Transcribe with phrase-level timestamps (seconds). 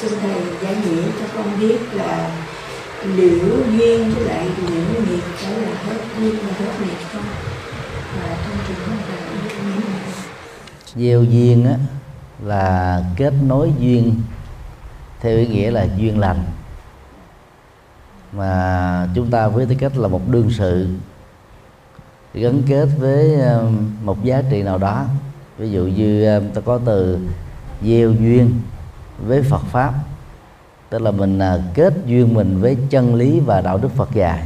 [0.00, 2.42] xin thầy giải nghĩa cho con biết là
[3.04, 7.22] liễu duyên với lại liễu nghiệp phải là hết duyên và hết nghiệp không?
[8.16, 9.20] Và trong trường hợp này
[10.96, 11.76] gieo duyên á
[12.44, 14.14] là kết nối duyên,
[15.20, 16.44] theo ý nghĩa là duyên lành.
[18.32, 20.88] Mà chúng ta với tư cách là một đương sự,
[22.34, 25.04] gắn kết với um, một giá trị nào đó.
[25.58, 27.18] Ví dụ như um, ta có từ
[27.82, 28.60] gieo duyên
[29.26, 29.94] với Phật pháp.
[30.90, 34.42] Tức là mình à, kết duyên mình với chân lý và đạo đức Phật dạy.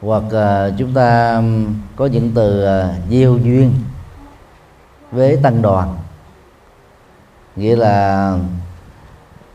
[0.00, 1.42] Hoặc uh, chúng ta
[1.96, 3.72] có những từ uh, gieo duyên
[5.10, 5.96] với tăng đoàn.
[7.56, 8.38] Nghĩa là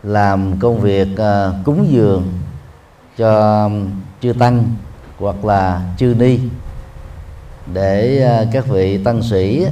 [0.04, 2.34] làm công việc uh, cúng dường
[3.18, 3.70] cho
[4.22, 4.66] chư tăng
[5.20, 6.40] hoặc là chư ni
[7.74, 9.68] để uh, các vị tăng sĩ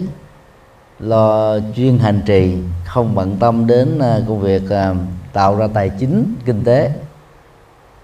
[0.99, 4.96] lo chuyên hành trì không bận tâm đến à, công việc à,
[5.34, 6.91] tạo ra tài chính kinh tế.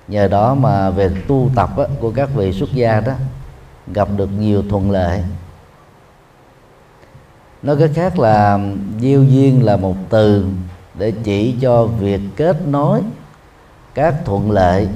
[0.07, 3.13] Nhờ đó mà về tu tập á, của các vị xuất gia đó
[3.87, 5.23] gặp được nhiều thuận lợi.
[7.61, 8.59] Nói cách khác là
[8.99, 10.45] diêu duyên là một từ
[10.93, 13.01] để chỉ cho việc kết nối
[13.93, 14.87] các thuận lợi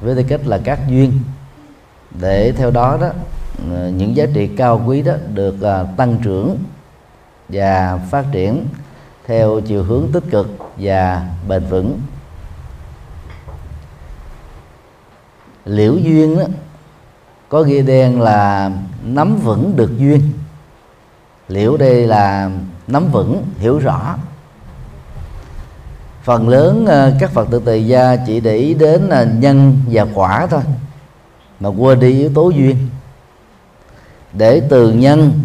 [0.00, 1.12] với tư cách là các duyên.
[2.20, 3.10] Để theo đó đó
[3.72, 5.56] à, những giá trị cao quý đó được
[5.96, 6.56] tăng trưởng
[7.48, 8.66] và phát triển
[9.26, 12.00] theo chiều hướng tích cực và bền vững.
[15.64, 16.44] Liễu duyên đó,
[17.48, 18.70] có ghi đen là
[19.04, 20.32] nắm vững được duyên.
[21.48, 22.50] Liễu đây là
[22.86, 24.16] nắm vững hiểu rõ.
[26.22, 30.06] Phần lớn ờ, các phật tử tề gia chỉ để ý đến là nhân và
[30.14, 30.62] quả thôi
[31.60, 32.88] mà quên đi yếu tố duyên.
[34.32, 35.43] Để từ nhân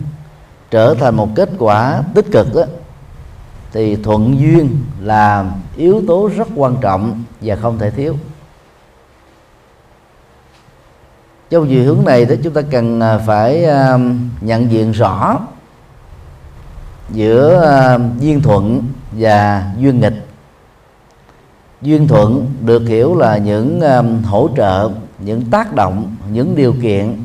[0.72, 2.64] trở thành một kết quả tích cực đó,
[3.72, 8.16] thì thuận duyên là yếu tố rất quan trọng và không thể thiếu.
[11.50, 13.98] Trong chiều hướng này đó chúng ta cần à, phải à,
[14.42, 15.40] nhận diện rõ
[17.10, 20.26] giữa à, duyên thuận và duyên nghịch.
[21.82, 23.82] Duyên thuận được hiểu là những
[24.24, 24.90] hỗ trợ
[25.20, 27.24] những tác động những điều kiện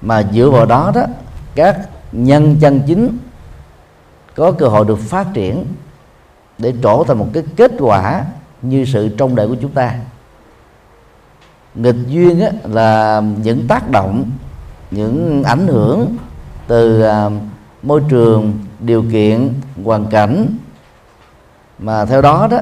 [0.00, 1.02] mà dựa vào đó đó
[1.54, 3.18] các nhân chân chính
[4.34, 5.64] có cơ hội được phát triển
[6.58, 8.24] để trổ thành một cái kết quả
[8.62, 9.94] như sự trong đời của chúng ta.
[11.74, 14.30] Nghịch duyên á, là những tác động
[14.90, 16.16] những ảnh hưởng
[16.66, 17.30] từ à,
[17.82, 20.46] môi trường điều kiện hoàn cảnh.
[21.78, 22.58] Mà theo đó đó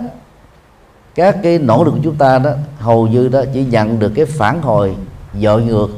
[1.14, 4.24] các cái nỗ lực của chúng ta đó hầu như đó chỉ nhận được cái
[4.24, 4.96] phản hồi
[5.40, 5.88] dội ngược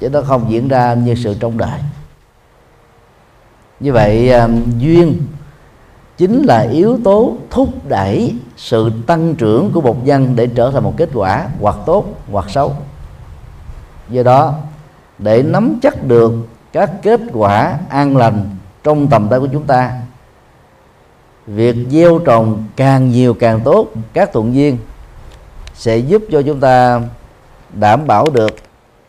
[0.00, 1.80] chứ nó không diễn ra như sự trong đời.
[3.80, 4.48] Như vậy à,
[4.78, 5.26] duyên
[6.16, 10.84] chính là yếu tố thúc đẩy sự tăng trưởng của một dân để trở thành
[10.84, 12.76] một kết quả, hoặc tốt, hoặc xấu.
[14.08, 14.54] Do đó,
[15.18, 16.32] để nắm chắc được
[16.72, 18.50] các kết quả an lành
[18.84, 19.92] trong tầm tay của chúng ta,
[21.46, 24.78] việc gieo trồng càng nhiều càng tốt các thuận duyên
[25.74, 27.00] sẽ giúp cho chúng ta
[27.72, 28.56] đảm bảo được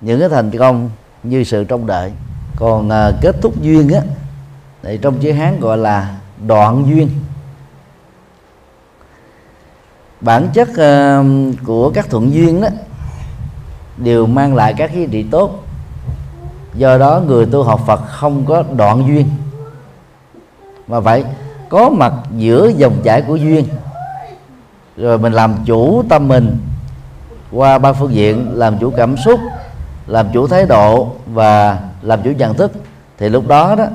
[0.02, 0.90] những cái thành công
[1.24, 2.12] như sự trông đợi.
[2.56, 4.02] Còn à, kết thúc duyên á
[4.84, 6.16] thì trong chữ hán gọi là
[6.48, 7.10] đoạn duyên.
[10.22, 11.24] Bản chất à,
[11.66, 12.68] của các thuận duyên đó
[13.98, 15.64] đều mang lại các giá trị tốt.
[16.74, 19.30] Do đó người tu học Phật không có đoạn duyên.
[20.88, 21.24] Mà phải
[21.70, 23.66] có mặt giữa dòng chảy của duyên.
[24.98, 26.58] Rồi mình làm chủ tâm mình
[27.52, 29.40] qua ba phương diện làm chủ cảm xúc
[30.08, 32.72] làm chủ thái độ và làm chủ nhận thức
[33.18, 33.86] thì lúc đó đó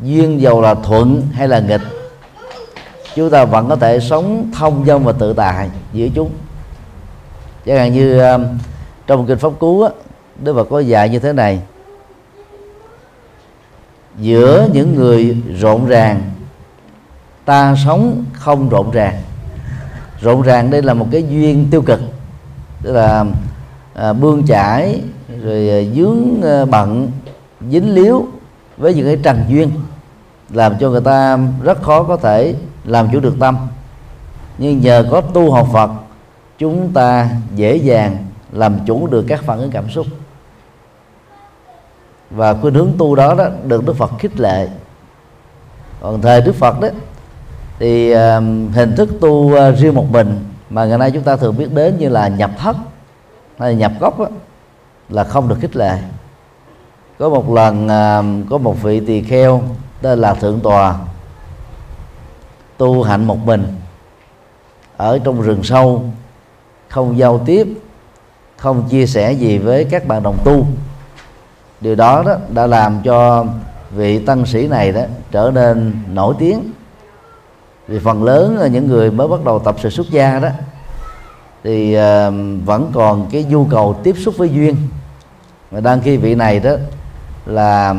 [0.00, 1.80] duyên dầu là thuận hay là nghịch
[3.16, 6.30] chúng ta vẫn có thể sống thông dong và tự tại giữa chúng.
[7.66, 8.40] Chẳng hạn như ờ,
[9.06, 9.90] trong kinh pháp cú á,
[10.42, 11.60] đức phật có dạy như thế này.
[14.18, 16.30] Giữa những người rộn ràng
[17.44, 19.22] ta sống không rộn ràng.
[20.20, 22.00] Rộn ràng đây là một cái duyên tiêu cực
[22.82, 23.24] tức là
[23.94, 25.00] à, bươn chải
[25.46, 27.10] rồi à, dướng à, bận
[27.70, 28.26] dính líu
[28.76, 29.70] với những cái trần duyên
[30.50, 32.54] làm cho người ta rất khó có thể
[32.84, 33.56] làm chủ được tâm.
[34.58, 35.90] Nhưng nhờ có tu học Phật
[36.58, 38.16] chúng ta dễ dàng
[38.52, 40.06] làm chủ được các phản ứng cảm xúc.
[42.30, 44.68] Và khuynh hướng tu đó đó được Đức Phật khích lệ.
[46.00, 46.88] Còn thời Đức Phật đó
[47.78, 48.18] thì uh,
[48.74, 51.98] hình thức tu uh, riêng một mình mà ngày nay chúng ta thường biết đến
[51.98, 52.76] như là nhập thất
[53.58, 54.26] hay là nhập gốc đó,
[55.08, 55.98] là không được khích lệ.
[57.18, 59.62] Có một lần à, có một vị tỳ kheo
[60.02, 60.96] tên là thượng tòa
[62.76, 63.64] tu hạnh một mình
[64.96, 66.04] ở trong rừng sâu
[66.88, 67.68] không giao tiếp
[68.56, 70.66] không chia sẻ gì với các bạn đồng tu.
[71.80, 73.46] Điều đó đó đã làm cho
[73.90, 75.00] vị tăng sĩ này đó
[75.30, 76.72] trở nên nổi tiếng.
[77.88, 80.48] Vì phần lớn là những người mới bắt đầu tập sự xuất gia đó
[81.64, 84.76] thì uh, vẫn còn cái nhu cầu tiếp xúc với duyên
[85.70, 86.72] và đang khi vị này đó
[87.46, 87.94] là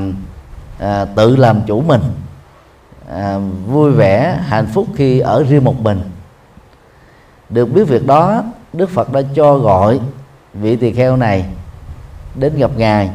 [0.80, 2.02] à, tự làm chủ mình
[3.10, 3.38] à,
[3.68, 6.02] vui vẻ hạnh phúc khi ở riêng một mình.
[7.50, 8.44] Được biết việc đó
[8.74, 10.00] đức phật đã cho gọi
[10.54, 11.46] vị tỳ kheo này
[12.36, 13.10] đến gặp ngài.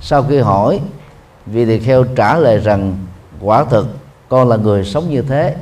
[0.00, 0.80] Sau khi hỏi
[1.46, 2.96] vị tỳ kheo trả lời rằng
[3.40, 3.86] quả thực
[4.28, 5.56] con là người sống như thế.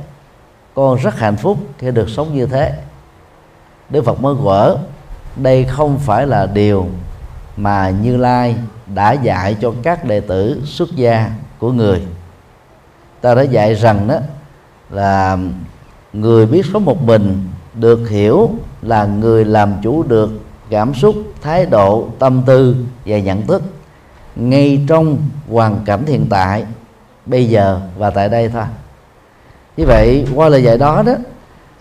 [0.75, 2.73] Con rất hạnh phúc khi được sống như thế.
[3.89, 4.77] Đức phật mới gỡ
[5.35, 6.87] đây không phải là điều
[7.59, 8.55] mà như lai
[8.95, 12.01] đã dạy cho các đệ tử xuất gia của người.
[13.21, 14.17] Ta đã dạy rằng đó
[14.89, 15.37] là
[16.13, 18.49] người biết sống một mình, được hiểu
[18.81, 20.29] là người làm chủ được
[20.69, 22.75] cảm xúc, thái độ, tâm tư
[23.05, 23.63] và nhận thức
[24.35, 25.17] ngay trong
[25.49, 26.65] hoàn cảnh hiện tại,
[27.25, 28.63] bây giờ và tại đây thôi.
[29.77, 31.13] Như vậy, qua lời dạy đó đó,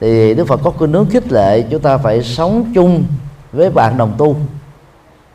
[0.00, 3.04] thì đức phật có khuyên hướng khích lệ chúng ta phải sống chung
[3.52, 4.36] với bạn đồng tu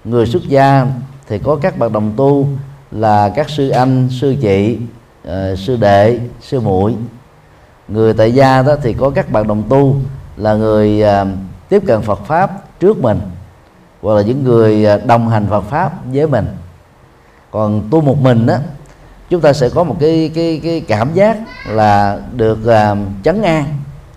[0.03, 0.87] người xuất gia
[1.27, 2.47] thì có các bạn đồng tu
[2.91, 4.77] là các sư anh sư chị
[5.27, 6.95] uh, sư đệ sư muội.
[7.87, 9.95] Người tại gia đó thì có các bạn đồng tu
[10.37, 11.27] là người uh,
[11.69, 13.19] tiếp cận Phật pháp trước mình
[14.01, 16.47] hoặc là những người ờ, đồng hành Phật pháp với mình.
[17.51, 18.57] Còn tu một mình đó
[19.29, 21.37] chúng ta sẽ có một cái cái cái cảm giác
[21.69, 23.65] là được uh, chấn an.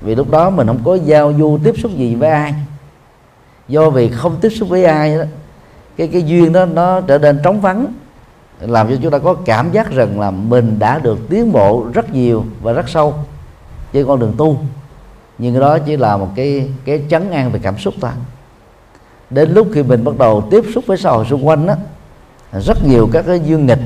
[0.01, 2.55] Vì lúc đó mình không có giao du tiếp xúc gì với ai.
[3.69, 5.25] Do vì không tiếp xúc với ai đó
[5.97, 7.87] cái cái duyên đó, nó trở nên trống vắng,
[8.61, 12.15] làm cho chúng ta có cảm giác rằng là mình đã được tiến bộ rất
[12.15, 13.15] nhiều và rất sâu
[13.93, 14.59] trên con đường tu.
[15.39, 18.11] Nhưng cái đó chỉ là một cái cái chấn an về cảm xúc thôi.
[19.31, 21.75] Đến lúc khi mình bắt đầu tiếp xúc với xã hội xung quanh đó
[22.53, 23.81] rất nhiều các cái dương nghịch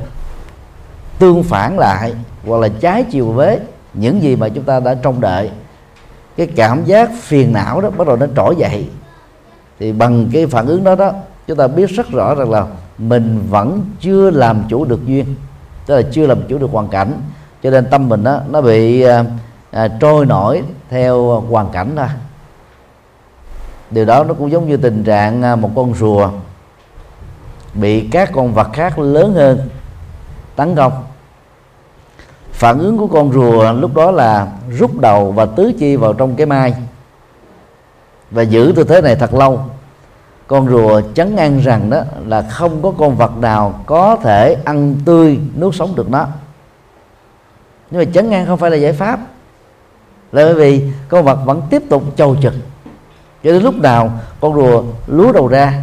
[1.18, 2.14] tương phản lại
[2.46, 3.58] hoặc là trái chiều với
[3.94, 5.50] những gì mà chúng ta đã trông đợi.
[6.36, 8.88] Cái cảm giác phiền não đó bắt đầu nó trỗi dậy.
[9.78, 11.12] Thì bằng cái phản ứng đó đó
[11.50, 12.67] chúng ta biết rất rõ rằng là
[12.99, 15.35] mình vẫn chưa làm chủ được duyên
[15.87, 17.12] tức là chưa làm chủ được hoàn cảnh.
[17.62, 19.25] Cho nên tâm mình đó, nó bị à,
[19.70, 22.06] à, trôi nổi theo hoàn cảnh thôi.
[23.91, 26.31] Điều đó nó cũng giống như tình trạng à, một con rùa
[27.75, 29.69] bị các con vật khác lớn hơn
[30.56, 31.05] tấn công.
[32.53, 34.49] Phản ứng của con rùa lúc đó là
[34.79, 36.75] rút đầu và tứ chi vào trong cái mai
[38.31, 39.61] và giữ tư thế này thật lâu
[40.50, 44.97] con rùa chấn an rằng đó là không có con vật nào có thể ăn
[45.05, 46.26] tươi nuốt sống được nó.
[47.91, 49.20] Nhưng mà chấn an không phải là giải pháp.
[50.32, 52.55] Là bởi vì con vật vẫn tiếp tục trâu trực
[53.44, 55.82] cho đến lúc nào con rùa lúa đầu ra,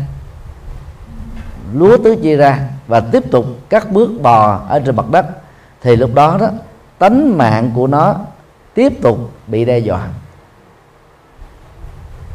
[1.74, 5.26] lúa tứ chi ra và tiếp tục cắt bước bò ở trên mặt đất,
[5.82, 6.48] thì lúc đó đó,
[7.00, 8.16] tánh mạng của nó
[8.74, 10.08] tiếp tục bị đe dọa.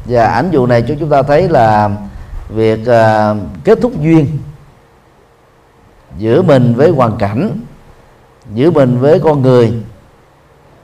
[0.04, 1.90] Và ảnh dụ này cho chúng ta thấy là
[2.54, 4.26] việc uh, kết thúc duyên
[6.18, 7.50] giữa mình với hoàn cảnh
[8.54, 9.72] giữa mình với con người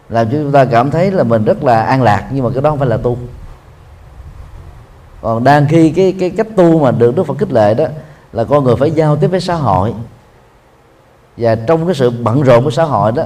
[0.08, 2.62] làm cho chúng ta cảm thấy là mình rất là an lạc nhưng mà cái
[2.62, 3.18] đó không phải là tu.
[5.22, 7.84] Còn đang khi cái cái cách tu mà được Đức Phật khích lệ đó
[8.32, 9.94] là con người phải giao tiếp với xã hội.
[11.36, 13.22] Và trong cái sự bận rộn của xã hội đó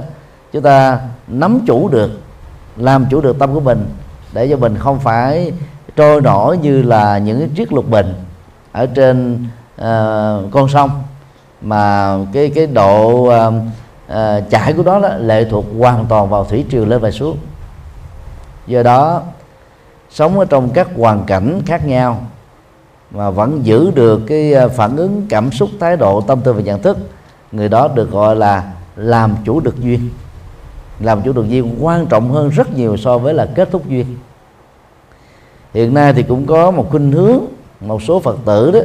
[0.51, 2.11] chúng ta nắm chủ được
[2.77, 3.85] làm chủ được tâm của mình
[4.33, 5.53] để cho mình không phải
[5.95, 8.13] trôi nổi như là những cái chiếc lục bình
[8.73, 9.47] ở trên
[9.81, 10.89] uh, con sông.
[11.61, 13.53] Mà cái cái độ uh,
[14.11, 17.37] uh, chảy của đó, đó lệ thuộc hoàn toàn vào thủy triều lên và xuống.
[18.67, 19.21] Do đó
[20.09, 22.21] sống ở trong các hoàn cảnh khác nhau
[23.11, 26.81] mà vẫn giữ được cái phản ứng cảm xúc thái độ tâm tư và nhận
[26.81, 26.97] thức
[27.51, 30.09] người đó được gọi là làm chủ được duyên.
[30.99, 34.17] Làm chủ được duyên quan trọng hơn rất nhiều so với là kết thúc duyên.
[35.73, 37.39] Hiện nay thì cũng có một khuynh hướng
[37.87, 38.81] một số phật tử đó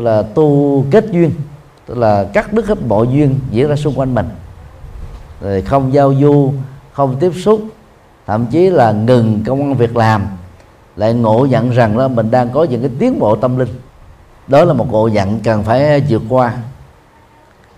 [0.00, 1.30] là tu kết duyên,
[1.86, 4.28] tức là cắt đứt hết mọi duyên diễn ra xung quanh mình.
[5.40, 6.52] Rồi không giao du,
[6.92, 7.60] không tiếp xúc,
[8.26, 10.26] thậm chí là ngừng công an việc làm,
[10.96, 13.68] lại ngộ nhận rằng là mình đang có những cái tiến bộ tâm linh.
[14.46, 16.54] Đó là một ngộ nhận cần phải vượt qua.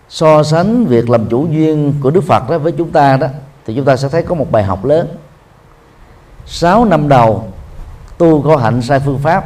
[0.08, 3.26] So sánh việc làm chủ duyên của Đức Phật đó với chúng ta đó,
[3.66, 5.08] thì chúng ta sẽ thấy có một bài học lớn.
[6.46, 7.44] 6 năm đầu,
[8.18, 9.44] tu có hạnh sai phương pháp.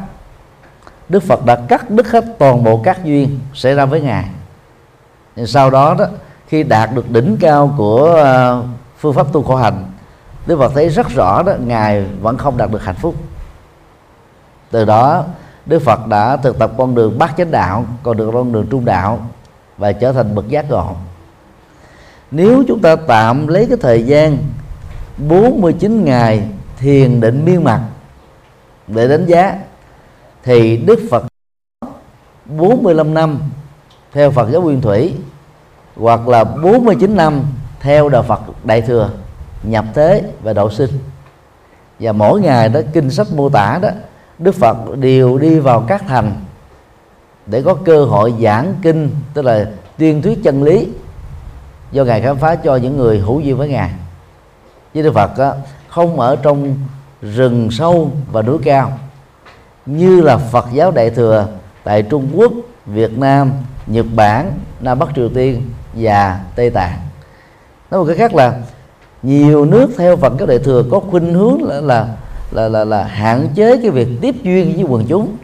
[1.11, 4.25] Đức Phật đã cắt đứt hết toàn bộ các duyên xảy ra với ngài.
[5.47, 6.05] Sau đó đó,
[6.49, 8.63] khi đạt được đỉnh cao của ờ,
[8.99, 9.85] phương pháp tu khổ hành,
[10.47, 13.15] Đức Phật thấy rất rõ đó, ngài vẫn không đạt được hạnh phúc.
[14.71, 15.25] Từ đó,
[15.67, 18.85] Đức Phật đã thực tập con đường bát chánh đạo còn được con đường trung
[18.85, 19.27] đạo
[19.77, 20.97] và trở thành bậc giác ngộ.
[22.31, 24.39] Nếu chúng ta tạm lấy cái thời gian
[25.29, 26.43] 49 ngày
[26.79, 27.81] thiền định miên mặt
[28.87, 29.59] để đánh giá
[30.43, 31.25] thì Đức Phật
[32.45, 33.41] 45 năm
[34.13, 35.15] theo Phật giáo Nguyên Thủy
[35.97, 37.43] hoặc là 49 năm
[37.81, 39.11] theo đạo Phật Đại thừa
[39.63, 40.91] nhập thế và độ sinh.
[42.01, 43.89] Và mỗi ngày đó kinh sách mô tả đó
[44.39, 46.33] Đức Phật đều đi vào các thành
[47.47, 50.89] để có cơ hội giảng kinh tức là tuyên thuyết chân lý
[51.93, 53.91] do ngài khám phá cho những người hữu duyên với ngài.
[54.95, 55.55] Với Đức Phật đó,
[55.89, 56.77] không ở trong
[57.23, 58.99] rừng sâu và núi cao
[59.87, 61.47] như là Phật giáo Đại thừa
[61.85, 62.53] tại Trung Quốc,
[62.87, 63.53] Việt Nam,
[63.87, 65.63] Nhật Bản, Nam Bắc Triều Tiên
[65.95, 66.99] và Tây Tạng.
[67.91, 68.55] Nói một cái khác là
[69.23, 72.09] nhiều nước theo Phật giáo Đại thừa có khuynh hướng là là
[72.53, 75.37] là là, là hạn chế cái việc tiếp duyên với quần chúng.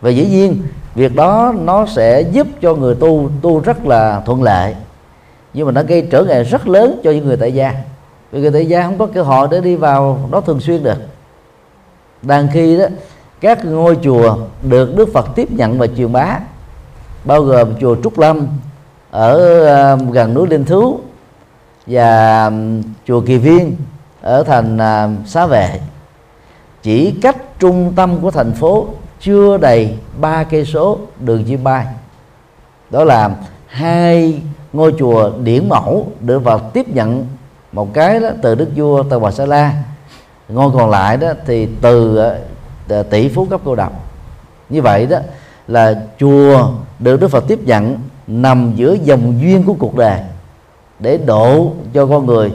[0.00, 0.62] Và dĩ nhiên
[0.94, 4.74] việc đó nó sẽ giúp cho người tu tu rất là thuận lợi
[5.56, 7.74] nhưng mà nó gây trở ngại rất lớn cho những người tại gia.
[8.32, 10.98] Vì người tại gia không có cơ hội để đi vào đó thường xuyên được.
[12.22, 12.84] Đang khi đó
[13.40, 16.38] các ngôi chùa được Đức Phật tiếp nhận và truyền bá,
[17.24, 18.46] bao gồm chùa Trúc Lâm
[19.10, 21.00] ở um, gần núi Linh Thú
[21.86, 23.76] và um, chùa Kỳ Viên
[24.22, 25.80] ở thành um, Xá Vệ.
[26.82, 28.86] Chỉ cách trung tâm của thành phố
[29.20, 31.86] chưa đầy ba cây số đường chim bay
[32.90, 33.30] đó là
[33.66, 37.26] hai ngôi chùa điển mẫu được vào tiếp nhận
[37.72, 39.72] một cái đó từ đức vua tờ bà sa la.
[40.48, 42.55] Ngôi còn lại đó thì từ uh,
[42.88, 43.92] Ờ, tỷ phú cấp cô độc.
[44.68, 45.18] Như vậy đó
[45.68, 50.20] là chùa được đức phật tiếp nhận nằm giữa dòng duyên của cuộc đời
[50.98, 52.52] để độ cho con người.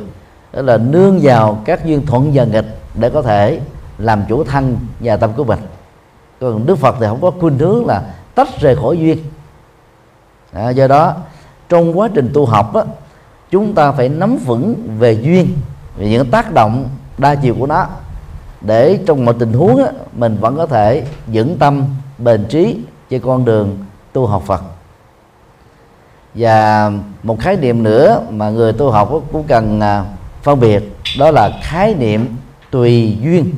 [0.54, 3.60] Đó là nương vào các duyên thuận và nghịch để có thể
[3.98, 5.60] làm chủ thân và tâm của mình.
[6.40, 8.04] Còn đức phật thì không có khuynh hướng là
[8.36, 9.18] tách rời khỏi duyên.
[10.54, 11.16] À, do đó
[11.70, 12.82] trong quá trình tu học á,
[13.52, 15.48] chúng ta phải nắm vững về duyên
[15.98, 16.86] về những tác động
[17.18, 17.88] đa chiều của nó
[18.62, 21.86] để trong mọi tình huống á, mình vẫn có thể vững tâm
[22.18, 22.78] bền trí
[23.10, 23.78] trên con đường
[24.14, 24.62] tu học Phật.
[26.34, 26.92] Và
[27.24, 30.06] một khái niệm nữa mà người tu học cũng cần à,
[30.42, 30.84] phân biệt
[31.20, 32.36] đó là khái niệm
[32.72, 33.54] tùy duyên.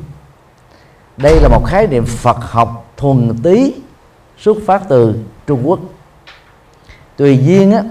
[1.16, 3.74] Đây là một khái niệm Phật học thuần túy
[4.38, 5.14] xuất phát từ
[5.46, 5.80] Trung Quốc.
[7.16, 7.82] Tùy duyên á,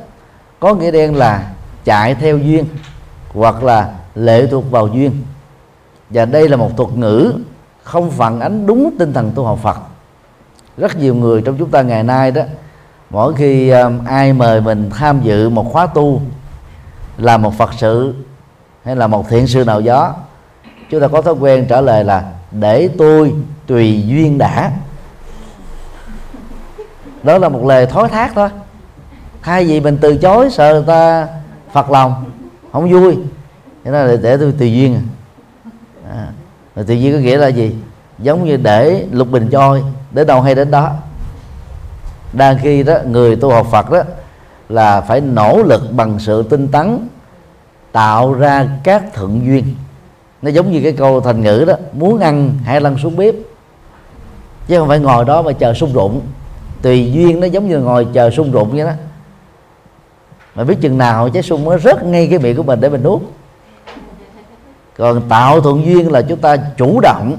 [0.60, 1.51] có nghĩa đen là
[1.84, 2.65] chạy theo duyên
[3.34, 5.24] hoặc là lệ thuộc vào duyên
[6.13, 7.34] và đây là một thuật ngữ
[7.84, 9.77] không phản ánh đúng tinh thần tu học Phật.
[10.77, 12.41] Rất nhiều người trong chúng ta ngày nay đó
[13.10, 16.22] mỗi khi um, ai mời mình tham dự một khóa tu
[17.17, 18.13] là một Phật sự
[18.84, 20.15] hay là một thiện sư nào đó
[20.89, 23.34] chúng ta có thói quen trả lời là để tôi
[23.67, 24.72] tùy duyên đã.
[27.24, 28.50] Đó là một lời thối thác thôi.
[29.41, 31.27] Thay vì mình từ chối sợ người ta
[31.72, 32.25] phật lòng
[32.72, 33.17] không vui
[33.84, 35.01] thế nên là để tôi tùy duyên à
[36.15, 36.84] à.
[36.84, 37.75] tự nhiên có nghĩa là gì?
[38.20, 40.91] Giống như để lục bình trôi đến đâu hay đến đó.
[42.34, 44.01] Đang khi đó, người tu học phật đó,
[44.70, 47.08] là phải nỗ lực bằng sự tinh tấn,
[47.91, 49.75] tạo ra các thượng duyên.
[50.41, 53.36] Nó giống như cái câu thành ngữ đó, muốn ăn hãy lăn xuống bếp.
[54.67, 56.22] Chứ không phải ngồi đó mà chờ sung rụng.
[56.82, 58.91] Tùy duyên nó giống như ngồi chờ sung rụng vậy đó.
[60.55, 63.03] Mà biết chừng nào trái sung nó rớt ngay cái miệng của mình để mình
[63.03, 63.22] nuốt
[64.97, 67.38] còn tạo thuận duyên là chúng ta chủ động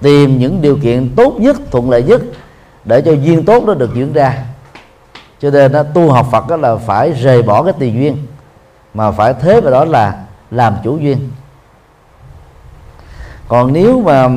[0.00, 2.22] tìm những điều kiện tốt nhất thuận lợi nhất
[2.84, 4.44] để cho duyên tốt nó được diễn ra.
[5.40, 8.16] Cho nên đó, tu học Phật đó là phải rời bỏ cái tùy duyên
[8.94, 11.30] mà phải thế vào đó là làm chủ duyên.
[13.48, 14.28] Còn nếu mà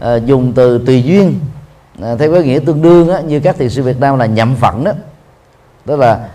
[0.00, 1.40] à, dùng từ tùy duyên
[2.02, 4.56] à, theo cái nghĩa tương đương á, như các thiền sư Việt Nam là nhậm
[4.56, 4.92] phận đó
[5.86, 6.28] tức là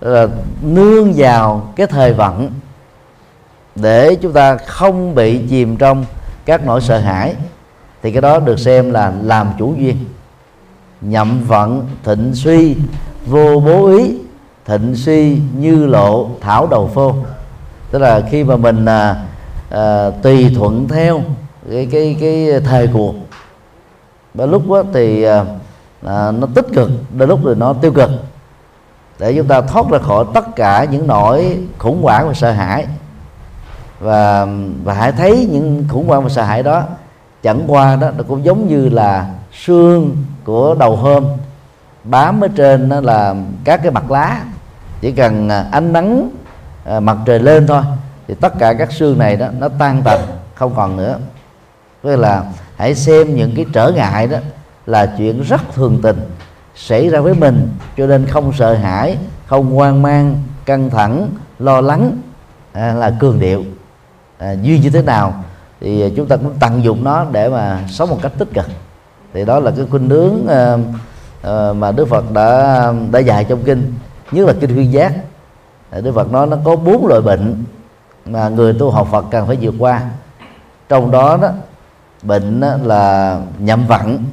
[0.00, 0.26] là
[0.62, 2.50] nương vào cái thời vận
[3.76, 6.04] để chúng ta không bị chìm trong
[6.44, 7.34] các nỗi sợ hãi
[8.02, 9.96] thì cái đó được xem là làm chủ duyên.
[11.00, 12.76] Nhậm vận thịnh suy
[13.26, 14.18] vô bố ý
[14.64, 17.14] thịnh suy như lộ thảo đầu phô.
[17.90, 19.16] Tức là khi mà mình à,
[19.70, 21.20] à, tùy thuận theo
[21.70, 23.14] cái cái cái thời cuộc
[24.34, 25.44] và lúc đó thì à,
[26.06, 28.10] à, nó tích cực đôi lúc thì nó tiêu cực.
[29.18, 32.86] Để chúng ta thoát ra khỏi tất cả những nỗi khủng hoảng và sợ hãi
[34.02, 34.46] và
[34.84, 36.82] và hãy thấy những khủng hoảng và sợ hãi đó.
[37.42, 41.24] Chẳng qua đó nó cũng giống như là xương của đầu hôm.
[42.04, 44.44] Bám ở trên nó là các cái mặt lá.
[45.00, 46.30] Chỉ cần à, ánh nắng
[46.84, 47.82] à, mặt trời lên thôi
[48.28, 50.20] thì tất cả các xương này đó nó tan tành
[50.54, 51.18] không còn nữa.
[52.02, 52.44] Tức là
[52.76, 54.38] hãy xem những cái trở ngại đó
[54.86, 56.20] là chuyện rất thường tình
[56.74, 59.16] xảy ra với mình cho nên không sợ hãi
[59.46, 61.28] không hoang mang căng thẳng
[61.58, 62.16] lo lắng
[62.72, 63.64] à, là cường điệu
[64.42, 65.34] à, duyên như thế nào
[65.80, 68.66] thì chúng ta cũng tận dụng nó để mà sống một cách tích cực.
[69.34, 70.76] Thì đó là cái khuynh hướng à,
[71.42, 73.94] à, mà Đức Phật đã đã dạy trong kinh
[74.32, 75.12] nhất là kinh khuyên giác.
[75.90, 77.64] À, Đức Phật nói nó có bốn loại bệnh
[78.26, 80.02] mà người tu học Phật cần phải vượt qua.
[80.88, 81.50] Trong đó đó
[82.22, 84.24] bệnh đó là nhậm vận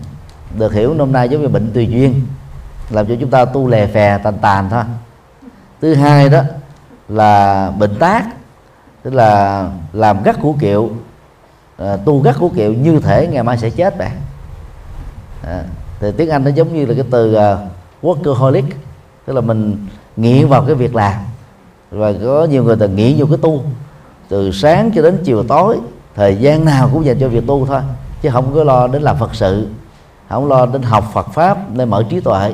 [0.57, 2.21] được hiểu hôm nay giống như bệnh tùy duyên
[2.89, 4.83] làm cho chúng ta tu lè phè tàn tàn thôi.
[5.81, 6.41] Thứ hai đó
[7.09, 8.25] là bệnh tác
[9.09, 10.89] tức là làm gắt của kiệu
[11.77, 14.09] à, tu gắt của kiệu như thể ngày mai sẽ chết vậy
[15.43, 15.63] à,
[15.99, 17.59] thì tiếng anh nó giống như là cái từ uh,
[18.01, 18.63] workaholic.
[19.25, 19.87] Tức là mình
[20.17, 21.13] nghiện vào cái việc làm.
[21.91, 23.63] Và có nhiều người từ nghiện vào cái tu.
[24.29, 25.77] Từ sáng cho đến chiều tối
[26.15, 27.81] thời gian nào cũng dành cho việc tu thôi.
[28.21, 29.67] Chứ không có lo đến làm phật sự
[30.29, 32.53] không lo đến học phật pháp để mở trí tuệ.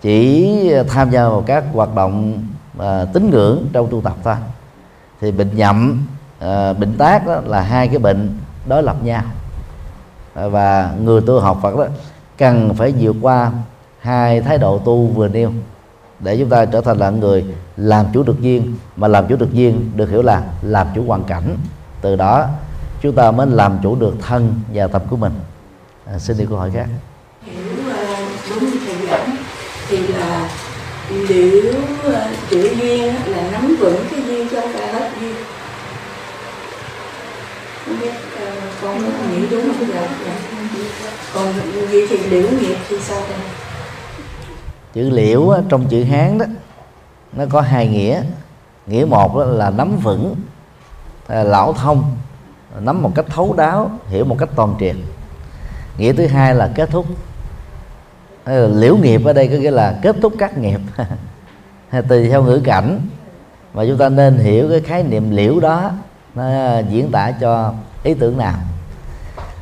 [0.00, 2.44] Chỉ tham gia vào các hoạt động
[2.78, 4.34] à, tín ngưỡng trong tu tập thôi
[5.20, 6.06] thì bệnh nhậm
[6.38, 9.22] à, bệnh tác đó là hai cái bệnh đối lập nhau.
[10.34, 11.86] À, và người tu học Phật đó
[12.38, 13.52] cần phải vượt qua
[14.00, 15.52] hai thái độ tu vừa nêu
[16.20, 17.44] để chúng ta trở thành là người
[17.76, 21.24] làm chủ được duyên mà làm chủ được duyên được hiểu là làm chủ hoàn
[21.24, 21.56] cảnh.
[22.00, 22.46] Từ đó
[23.00, 25.32] chúng ta mới làm chủ được thân và tâm của mình.
[26.06, 26.86] À, xin đi câu hỏi khác.
[27.44, 27.54] Hiểu
[28.50, 29.36] đúng thầy giảng
[29.88, 30.48] thì là
[31.28, 31.72] nếu
[32.50, 35.34] chữ duyên là nắm vững cái duyên cho ta hết duyên
[37.86, 40.08] không biết uh, con nghĩ đúng không dạ,
[41.34, 41.52] còn
[41.90, 43.38] vậy thì liễu nghiệp thì sao đây
[44.92, 46.46] chữ liễu trong chữ hán đó
[47.32, 48.22] nó có hai nghĩa.
[48.86, 50.34] Nghĩa một đó là nắm vững
[51.26, 52.16] à, lão thông
[52.80, 54.96] nắm một cách thấu đáo hiểu một cách toàn triệt.
[55.98, 57.06] Nghĩa thứ hai là kết thúc.
[58.44, 60.80] Ờ, liễu nghiệp ở đây có nghĩa là kết thúc các nghiệp.
[62.08, 63.00] Tùy theo ngữ cảnh.
[63.74, 65.90] Mà chúng ta nên hiểu cái khái niệm liễu đó
[66.34, 66.44] nó
[66.90, 68.54] diễn tả cho ý tưởng nào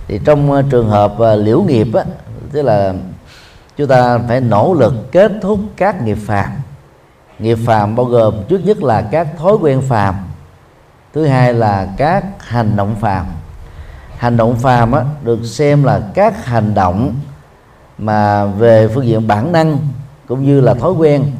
[0.08, 2.04] thì trong ờ, trường hợp ờ, liễu nghiệp á,
[2.52, 2.94] tức là
[3.76, 6.50] chúng ta phải nỗ lực kết thúc các nghiệp phàm.
[7.38, 10.14] Nghiệp phàm bao gồm trước nhất là các thói quen phàm
[11.12, 13.26] thứ hai là các hành động phàm.
[14.16, 17.14] Hành động phàm á, được xem là các hành động
[17.98, 19.78] mà về phương diện bản năng
[20.28, 21.32] cũng như là thói quen.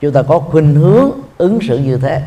[0.00, 2.22] Chúng ta có khuynh hướng ứng xử như thế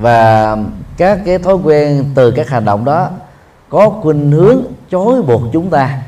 [0.00, 0.56] và
[0.96, 3.10] các cái thói quen từ các hành động đó
[3.68, 6.02] có khuynh hướng chối buộc chúng ta.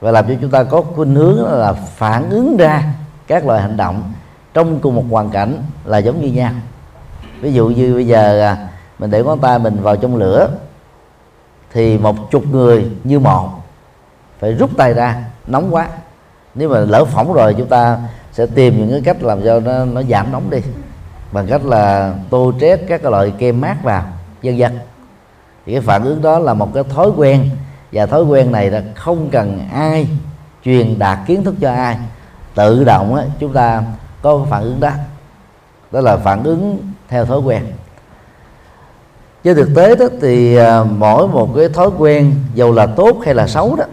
[0.00, 2.84] Và làm cho chúng ta có khuynh hướng là phản ứng ra
[3.26, 4.12] các loại hành động
[4.54, 6.52] trong cùng một hoàn cảnh là giống như nhau.
[7.40, 10.48] Ví dụ như bây giờ à, mình để ngón tay mình vào trong lửa
[11.72, 13.48] thì một chục người như một
[14.38, 15.88] phải rút tay ra nóng quá.
[16.54, 17.98] Nếu mà lỡ phỏng rồi chúng ta
[18.32, 20.58] sẽ tìm những cái cách làm cho nó, nó giảm nóng đi
[21.32, 24.02] bằng cách là tô trét các loại kem mát vào
[24.42, 24.78] vân vân.
[25.66, 27.50] Thì cái phản ứng đó là một cái thói quen
[27.92, 30.08] và thói quen này là không cần ai
[30.64, 31.96] truyền đạt kiến thức cho ai.
[32.54, 33.82] Tự động á, chúng ta
[34.22, 34.90] có phản ứng đó.
[35.92, 37.62] Đó là phản ứng theo thói quen.
[39.44, 43.34] Trên thực tế đó thì à, mỗi một cái thói quen dù là tốt hay
[43.34, 43.84] là xấu đó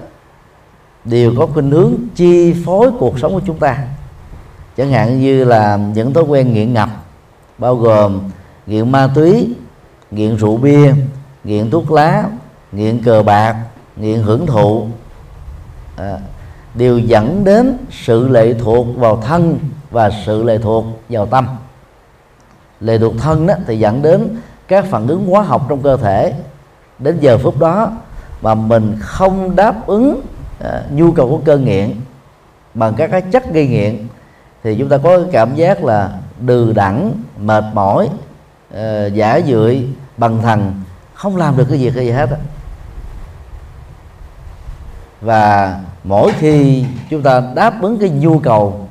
[1.06, 3.78] đều có khuynh hướng chi phối cuộc sống của chúng ta.
[4.78, 6.90] Chẳng hạn như là những thói quen nghiện ngập
[7.58, 8.30] bao gồm
[8.68, 9.56] nghiện ma túy
[10.12, 10.94] nghiện rượu bia
[11.44, 12.24] nghiện thuốc lá
[12.72, 13.56] nghiện cờ bạc
[13.96, 14.88] nghiện hưởng thụ.
[15.98, 16.18] À,
[16.74, 19.60] đều dẫn đến sự lệ thuộc vào thân
[19.92, 21.48] và sự lệ thuộc vào tâm.
[22.80, 24.38] Lệ thuộc thân đó thì dẫn đến
[24.68, 26.34] các phản ứng hóa học trong cơ thể.
[27.00, 27.92] Đến giờ phút đó
[28.42, 30.22] mà mình không đáp ứng
[30.60, 31.96] à, nhu cầu của cơ nghiện
[32.74, 34.08] bằng các cái chất gây nghiện
[34.64, 38.10] thì chúng ta có cái cảm giác là đừ đẳng mệt mỏi
[38.74, 39.84] uh, giả dưỡi
[40.18, 40.82] bằng thần.
[41.14, 42.30] Không làm được cái việc gì hết
[45.22, 48.88] và mỗi khi chúng ta đáp ứng cái nhu cầu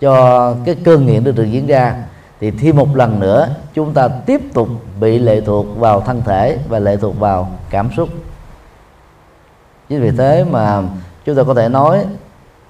[0.00, 1.94] cho cái cơn nghiện được, được diễn ra
[2.40, 4.68] thì thêm một lần nữa chúng ta tiếp tục
[5.00, 8.08] bị lệ thuộc vào thân thể và lệ thuộc vào cảm xúc.
[9.88, 10.82] Chính vì thế mà
[11.24, 12.06] chúng ta có thể nói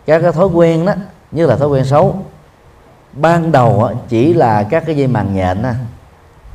[0.07, 0.92] các cái thói quen đó
[1.31, 2.16] như là thói quen xấu
[3.12, 5.62] ban đầu chỉ là các cái dây màng nhện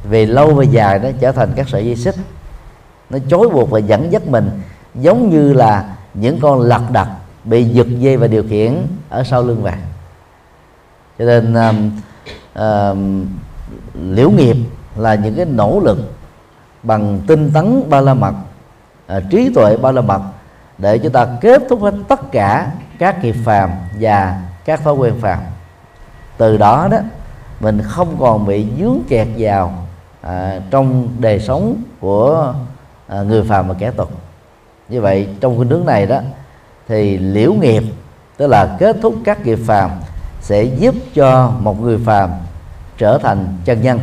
[0.03, 2.15] về lâu về dài nó trở thành các sợi dây xích.
[3.09, 4.49] Nó chối buộc và dẫn dắt mình
[4.95, 7.07] giống như là những con lật đật
[7.43, 9.81] bị giật dây và điều khiển ở sau lưng vàng
[11.19, 11.91] cho nên um,
[12.55, 13.25] um,
[13.93, 14.57] liễu nghiệp
[14.95, 16.13] là những cái nỗ lực
[16.83, 18.33] bằng tinh tấn ba la mật
[19.17, 20.21] uh, trí tuệ ba la mật
[20.77, 25.13] để chúng ta kết thúc hết tất cả các nghiệp phàm và các thói quen
[25.21, 25.39] phàm
[26.37, 26.97] từ đó đó
[27.59, 29.73] mình không còn bị dướng kẹt vào
[30.21, 32.53] à, trong đời sống của
[33.07, 34.11] à, người phàm và kẻ tục.
[34.89, 36.19] Như vậy trong khuynh hướng này đó
[36.87, 37.83] thì liễu nghiệp
[38.37, 39.91] tức là kết thúc các nghiệp phàm
[40.41, 42.29] sẽ giúp cho một người phàm
[42.97, 43.99] trở thành chân nhân.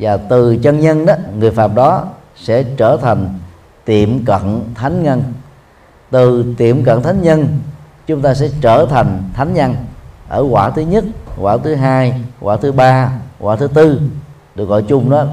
[0.00, 2.04] Và từ chân nhân đó người phàm đó
[2.36, 3.28] sẽ trở thành
[3.84, 5.22] tiệm cận thánh nhân.
[6.10, 7.58] Từ tiệm cận thánh nhân
[8.06, 9.74] chúng ta sẽ trở thành thánh nhân
[10.28, 11.04] ở quả thứ nhất,
[11.38, 14.00] quả thứ hai, quả thứ ba, quả thứ tư,
[14.54, 15.24] được gọi chung đó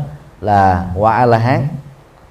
[0.41, 1.67] là quả a la hán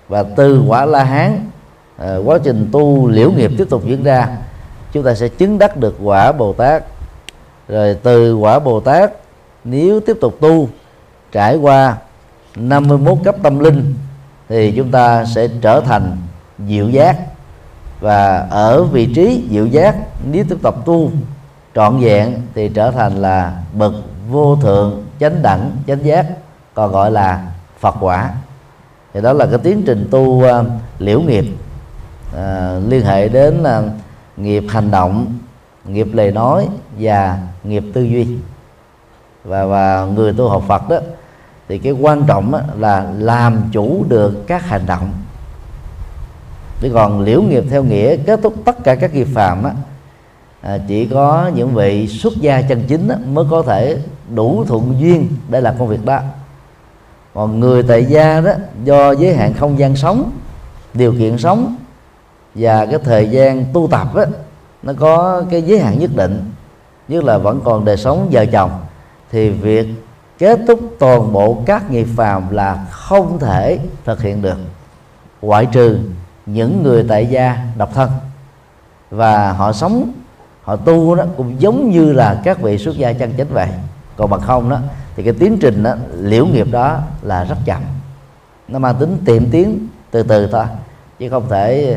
[0.09, 1.50] và từ quả la hán
[1.96, 4.29] ờ, quá trình tu liễu nghiệp tiếp tục diễn ra,
[4.92, 6.85] chúng ta sẽ chứng đắc được quả bồ tát.
[7.68, 9.12] Rồi từ quả bồ tát,
[9.64, 10.68] nếu tiếp tục tu,
[11.33, 11.96] trải qua
[12.57, 13.94] 51 cấp tâm linh,
[14.48, 16.16] thì chúng ta sẽ trở thành
[16.68, 17.16] diệu giác.
[18.00, 19.96] Và ở vị trí diệu giác,
[20.31, 21.11] nếu tiếp tục tu
[21.74, 23.92] trọn vẹn thì trở thành là bậc
[24.30, 26.26] vô thượng chánh đẳng chánh giác
[26.74, 27.46] còn gọi là
[27.80, 28.34] phật quả.
[29.14, 30.66] Thì đó là cái tiến trình tu uh,
[30.98, 31.44] liễu nghiệp.
[32.32, 33.84] Uh, liên hệ đến uh,
[34.37, 35.38] nghiệp hành động
[35.84, 38.37] nghiệp lời nói và nghiệp tư duy.
[39.44, 40.96] Và và người tu học Phật đó
[41.68, 45.12] thì cái quan trọng đó là làm chủ được các hành động.
[46.80, 49.70] Chứ còn liễu nghiệp theo nghĩa kết thúc tất cả các nghiệp phạm đó
[50.64, 53.98] à, chỉ có những vị xuất gia chân chính đó, mới có thể
[54.35, 56.20] đủ thuận duyên để làm công việc đó.
[57.35, 58.53] Còn người tại gia đó
[58.85, 60.31] do giới hạn không gian sống
[60.94, 61.77] điều kiện sống
[62.55, 64.24] và cái thời gian tu tập đó,
[64.83, 66.50] nó có cái giới hạn nhất định
[67.09, 68.70] nhất là vẫn còn đời sống vợ chồng
[69.31, 69.87] thì việc
[70.38, 74.59] kết thúc toàn bộ các nghiệp phàm là không thể thực hiện được
[75.42, 75.98] ngoại trừ
[76.46, 78.11] những người tại gia độc thân.
[79.11, 80.12] Và họ sống
[80.64, 83.68] họ tu đó cũng giống như là các vị xuất gia chân chính vậy.
[84.16, 84.79] Còn bằng không đó
[85.16, 87.83] thì cái tiến trình đó, liễu nghiệp đó là rất chậm.
[88.68, 90.64] Nó mang tính tiệm tiến từ từ thôi
[91.18, 91.96] chứ không thể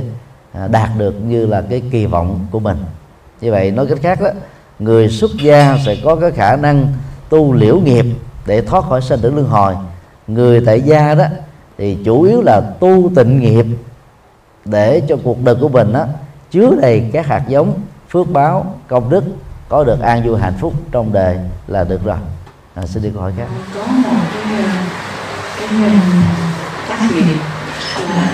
[0.53, 2.77] à, đạt được như là cái kỳ vọng của mình.
[3.41, 4.29] Như vậy nói cách khác đó
[4.79, 6.87] người xuất gia sẽ có cái khả năng
[7.29, 8.05] tu liễu nghiệp
[8.45, 9.75] để thoát khỏi sinh tử luân hồi.
[10.27, 11.25] Người tại gia đó
[11.77, 13.65] thì chủ yếu là tu tịnh nghiệp
[14.65, 16.05] để cho cuộc đời của mình đó
[16.51, 17.73] chứa đầy các hạt giống
[18.09, 19.23] phước báo công đức
[19.69, 22.17] có được an vui hạnh phúc trong đời là được rồi.
[22.75, 23.47] À, xin đi câu hỏi khác.
[23.75, 24.63] Có một cái
[25.59, 25.79] cái
[26.89, 27.37] tác nghiệp
[28.09, 28.27] là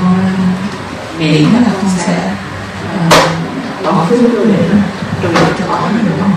[0.00, 0.14] con
[1.18, 2.34] nghĩ là con sẽ
[3.84, 4.68] bỏ phước vô để
[5.22, 6.32] rồi cho bỏ nó được không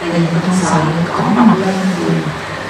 [0.00, 2.16] tại vì con sợ cỏ mọc lên rồi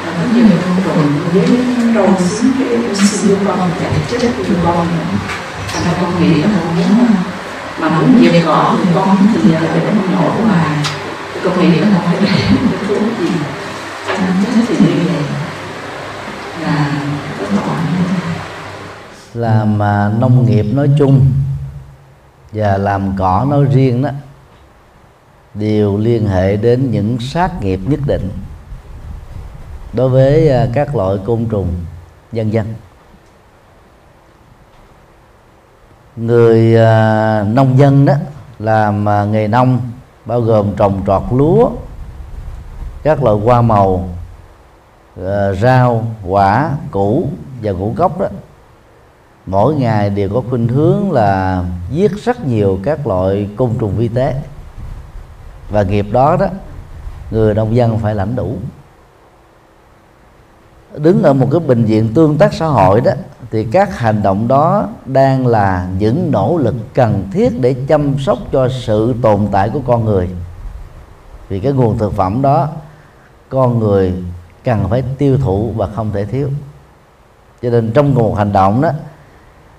[0.04, 1.58] có nhiều con trộn với
[1.94, 4.86] trâu xuống cái xin con chạy chết cho con
[5.72, 7.06] thành ra con nghĩ là con muốn
[7.80, 10.82] mà muốn dẹp cỏ thì con thì để không nổi mà
[11.44, 12.28] con nghĩ là phải để
[12.70, 13.30] cái thuốc gì
[14.44, 15.22] chết thì như vậy
[16.62, 17.00] là
[19.34, 21.32] là làm nông nghiệp nói chung
[22.52, 24.10] và làm cỏ nói riêng đó,
[25.54, 28.30] đều liên hệ đến những sát nghiệp nhất định
[29.92, 31.68] đối với à, các loại côn trùng,
[32.32, 32.74] dân dân.
[36.16, 38.14] Người à, nông dân đó
[38.58, 39.78] làm à, nghề nông
[40.24, 41.70] bao gồm trồng trọt lúa
[43.02, 44.08] các loại hoa màu
[45.26, 47.28] à, rau quả củ
[47.62, 48.26] và ngũ cốc đó.
[49.46, 54.08] Mỗi ngày đều có khuynh hướng là giết rất nhiều các loại côn trùng vi
[54.08, 54.34] tế.
[55.70, 56.46] Và nghiệp đó đó
[57.30, 58.56] người nông dân phải lãnh đủ
[60.96, 63.12] đứng ở một cái bệnh viện tương tác xã hội đó,
[63.50, 68.38] thì các hành động đó đang là những nỗ lực cần thiết để chăm sóc
[68.52, 70.28] cho sự tồn tại của con người.
[71.48, 72.68] Vì cái nguồn thực phẩm đó,
[73.48, 74.12] con người
[74.64, 76.48] cần phải tiêu thụ và không thể thiếu.
[77.62, 78.90] Cho nên trong một hành động đó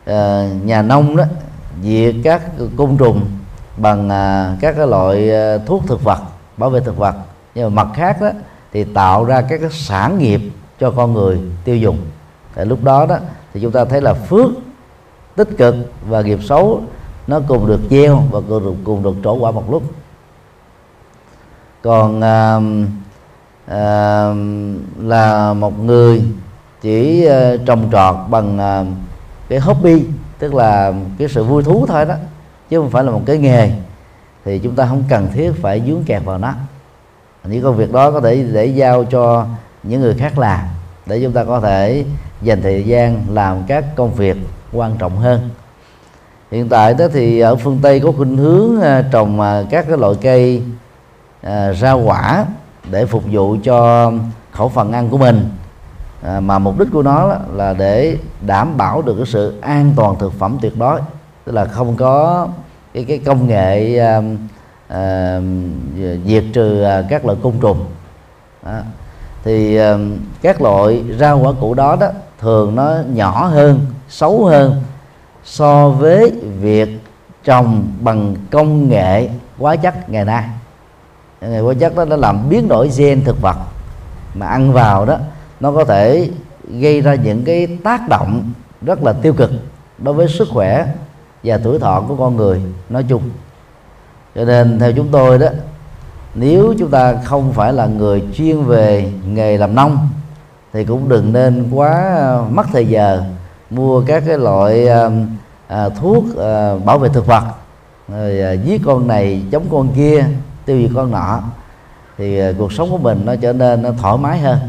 [0.06, 1.23] ờ, nhà nông đó,
[1.84, 2.41] diệt các
[2.78, 3.25] côn trùng
[3.78, 6.19] bằng à, các cái loại ờ, thuốc thực vật,
[6.58, 7.15] bảo vệ thực vật.
[7.56, 8.30] Nhưng mà mặt khác đó,
[8.73, 10.41] thì tạo ra các cái sản nghiệp
[10.79, 11.97] cho con người tiêu dùng.
[12.55, 13.17] Tại lúc đó đó
[13.53, 14.51] thì chúng ta thấy là phước
[15.35, 15.75] tích cực
[16.07, 16.81] và nghiệp xấu
[17.27, 19.83] nó cùng được gieo và cùng được, cùng được trổ quả một lúc.
[21.81, 22.59] Còn à,
[23.67, 24.33] à,
[24.99, 26.23] là một người
[26.81, 28.85] chỉ à, trồng trọt bằng à,
[29.49, 30.05] cái hobby
[30.39, 32.15] tức là cái sự vui thú thôi đó
[32.69, 33.71] chứ không phải là một cái nghề
[34.45, 36.53] thì chúng ta không cần thiết phải dướng kẹt vào nó.
[37.43, 39.45] Những công việc đó có thể để giao cho
[39.87, 40.59] những người khác làm
[41.05, 42.05] để chúng ta có thể
[42.41, 44.37] dành thời gian làm các công việc
[44.73, 45.49] quan trọng hơn.
[46.51, 49.97] Hiện tại đó thì ở phương tây có khuynh hướng à, trồng à, các cái
[49.97, 50.63] loại cây
[51.41, 52.45] à, rau quả
[52.91, 54.11] để phục vụ cho
[54.51, 55.49] khẩu phần ăn của mình.
[56.23, 60.15] À, mà mục đích của nó là để đảm bảo được cái sự an toàn
[60.19, 61.01] thực phẩm tuyệt đối.
[61.45, 62.47] Tức là không có
[62.93, 64.21] cái cái công nghệ à,
[64.87, 65.39] à,
[66.25, 67.85] diệt trừ à, các loại côn trùng.
[68.63, 68.83] À,
[69.45, 69.79] thì
[70.41, 72.08] các loại rau quả củ đó đó
[72.39, 74.81] thường nó nhỏ hơn, xấu hơn
[75.43, 76.89] so với việc
[77.43, 80.49] trồng bằng công nghệ hóa chất ngày nay.
[81.41, 83.58] Ngày hóa chất đó nó làm biến đổi gen thực vật
[84.34, 85.17] mà ăn vào đó,
[85.60, 86.29] nó có thể
[86.69, 89.51] gây ra những cái tác động rất là tiêu cực
[89.97, 90.88] đối với sức khỏe
[91.43, 93.21] và tuổi thọ của con người nói chung.
[94.36, 95.47] Cho nên theo chúng tôi đó
[96.35, 100.09] nếu chúng ta không phải là người chuyên về nghề làm nông
[100.73, 103.23] thì cũng đừng nên quá ờ, mất thời giờ
[103.69, 104.87] mua các cái loại
[105.67, 107.43] à, thuốc à, bảo vệ thực vật
[108.07, 110.25] rồi à, giết con này chống con kia
[110.65, 111.39] tiêu diệt con nọ
[112.17, 114.59] thì à, cuộc sống của mình nó trở nên nó thoải mái hơn.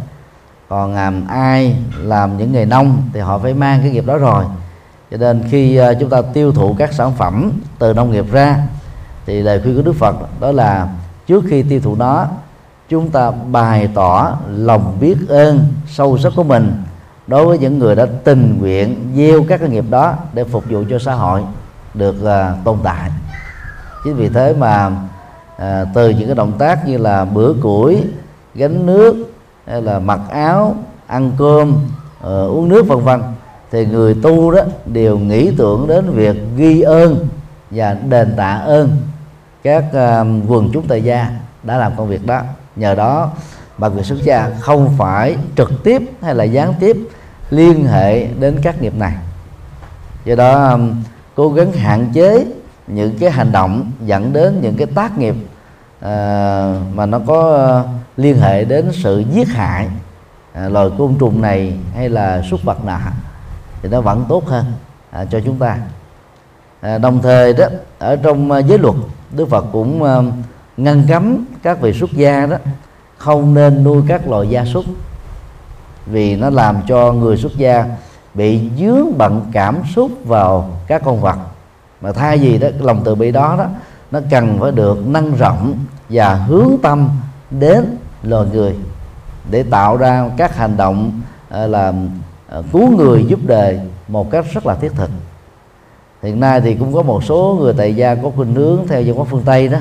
[0.69, 4.45] Còn à, ai làm những nghề nông thì họ phải mang cái nghiệp đó rồi.
[5.11, 8.59] Cho nên khi à, chúng ta tiêu thụ các sản phẩm từ nông nghiệp ra
[9.27, 10.89] thì lời khuyên của Đức Phật đó là
[11.27, 12.27] trước khi tiêu thụ nó
[12.89, 16.83] chúng ta bày tỏ lòng biết ơn sâu sắc của mình
[17.27, 20.85] đối với những người đã tình nguyện gieo các cái nghiệp đó để phục vụ
[20.91, 21.43] cho xã hội
[21.95, 23.11] được uh, tồn tại.
[24.05, 24.87] Chính vì thế mà
[25.57, 25.63] uh,
[25.95, 28.03] từ những cái động tác như là bữa củi
[28.55, 29.17] gánh nước
[29.67, 31.75] hay là mặc áo ăn cơm
[32.21, 33.23] uh, uống nước vân vân
[33.71, 37.29] thì người tu đó đều nghĩ tưởng đến việc ghi ơn
[37.71, 38.97] và đền tạ ơn
[39.67, 41.31] các uh, quần chúng tại gia
[41.63, 42.43] đã làm công việc đó.
[42.77, 43.31] Nhờ đó
[43.79, 46.97] bà người xuất gia không phải trực tiếp hay là gián tiếp
[47.51, 49.15] liên hệ đến các nghiệp này.
[50.25, 51.03] Do đó um,
[51.35, 52.47] cố gắng hạn chế
[52.87, 56.05] những cái hành động dẫn đến những cái tác nghiệp uh,
[56.95, 59.89] mà nó có uh, liên hệ đến sự giết hại
[60.67, 63.13] uh, loài côn trùng này hay là súc vật nạ
[63.83, 64.65] thì nó vẫn tốt hơn
[65.23, 65.79] uh, cho chúng ta.
[66.81, 67.67] À, đồng thời đó,
[67.99, 68.95] ở trong à, giới luật,
[69.33, 70.17] Đức Phật cũng à,
[70.77, 72.57] ngăn cấm các vị xuất gia đó
[73.17, 74.85] không nên nuôi các loài gia súc
[76.07, 77.85] vì nó làm cho người xuất gia
[78.35, 81.37] bị dướng bận cảm xúc vào các con vật.
[82.01, 83.67] Mà thay vì đó lòng từ bi đó đó,
[84.11, 87.09] nó cần phải được nâng rộng và hướng tâm
[87.51, 88.75] đến loài người
[89.51, 91.93] để tạo ra các hành động là
[92.73, 95.11] cứu người giúp đời một cách rất là thiết thực
[96.27, 99.17] hiện nay thì cũng có một số người tại gia có khuynh hướng theo văn
[99.17, 99.79] hóa phương tây đó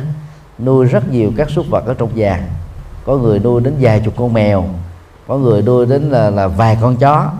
[0.59, 2.39] nuôi rất nhiều các súc vật ở trong nhà.
[3.05, 4.65] Có người nuôi đến vài chục con mèo
[5.27, 7.31] có người nuôi đến là, là vài con chó.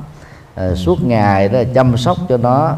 [0.55, 2.73] À, suốt ngày đó chăm sóc cho nó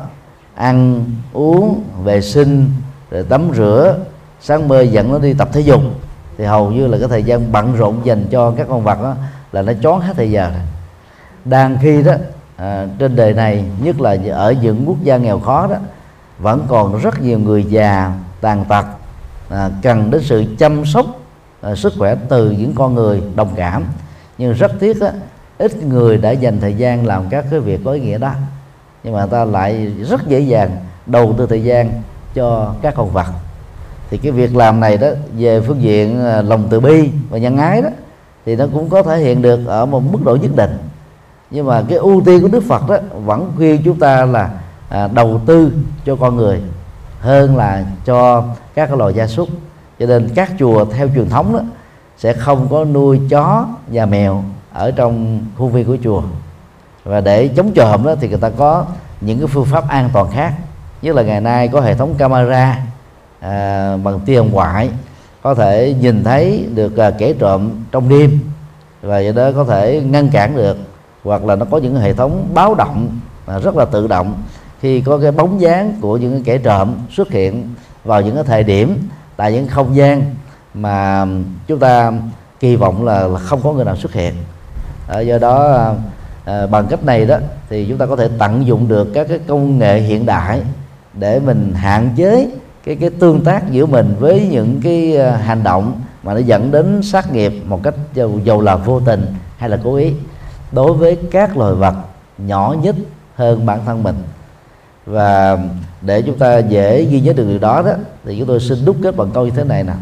[0.56, 2.70] ăn uống vệ sinh
[3.12, 3.98] rồi tắm rửa.
[4.42, 5.82] Sáng mơ dẫn nó đi tập thể dục.
[6.38, 9.16] Thì hầu như là cái thời gian bận rộn dành cho các con vật đó
[9.52, 10.52] là nó chón hết thời giờ
[11.46, 12.14] đang khi đó
[12.56, 15.76] à, trên đời này nhất là ở những quốc gia nghèo khó đó
[16.40, 18.86] vẫn còn rất nhiều người già tàn tật
[19.50, 21.06] à, cần đến sự chăm sóc
[21.62, 23.86] à, sức khỏe từ những con người đồng cảm.
[24.38, 25.12] Nhưng rất tiếc á,
[25.58, 28.32] ít người đã dành thời gian làm các cái việc có ý nghĩa đó.
[29.04, 30.70] Nhưng mà ta lại rất dễ dàng
[31.06, 32.02] đầu tư thời gian
[32.34, 33.28] cho các con vật.
[34.10, 37.58] Thì cái việc làm này đó về phương diện à, lòng từ bi và nhân
[37.58, 37.90] ái đó
[38.46, 40.78] thì nó cũng có thể hiện được ở một mức độ nhất định.
[41.52, 44.50] Nhưng mà cái ưu tiên của Đức Phật đó vẫn khuyên chúng ta là
[44.90, 45.72] à, đầu tư
[46.06, 46.62] cho con người
[47.20, 48.44] hơn là cho
[48.76, 49.50] các cái loài gia súc.
[50.00, 51.60] Cho nên các chùa theo truyền thống đó
[52.18, 56.22] sẽ không có nuôi chó và mèo ở trong khuôn viên của chùa.
[57.04, 58.86] Và để chống trộm đó thì người ta có
[59.22, 60.54] những cái phương pháp an toàn khác.
[61.02, 62.78] Nhất là ngày nay có hệ thống camera
[63.40, 64.90] à, bằng tia hồng ngoại
[65.42, 68.40] có thể nhìn thấy được à, kẻ trộm trong đêm.
[69.02, 70.78] Và do đó có thể ngăn cản được
[71.24, 73.10] hoặc là nó có những hệ thống báo động
[73.46, 74.34] à, rất là tự động
[74.82, 77.70] khi có cái bóng dáng của những kẻ trộm xuất hiện
[78.04, 80.36] vào những cái thời điểm tại những không gian
[80.74, 81.26] mà
[81.68, 82.12] chúng ta
[82.60, 84.34] kỳ vọng là, là không có người nào xuất hiện.
[85.08, 85.86] À, do đó
[86.46, 87.38] à, bằng cách này đó
[87.70, 90.62] thì chúng ta có thể tận dụng được các cái công nghệ hiện đại
[91.14, 92.48] để mình hạn chế
[92.86, 96.72] cái cái tương tác giữa mình với những cái ờ, hành động mà nó dẫn
[96.72, 99.26] đến sát nghiệp một cách dầu, dầu là vô tình
[99.58, 100.14] hay là cố ý.
[100.72, 101.96] Đối với các loài vật
[102.38, 102.96] nhỏ nhất
[103.36, 104.16] hơn bản thân mình
[105.08, 105.58] và
[106.02, 107.92] để chúng ta dễ ghi nhớ được điều đó đó
[108.26, 109.94] thì chúng tôi xin đúc kết bằng câu như thế này nè.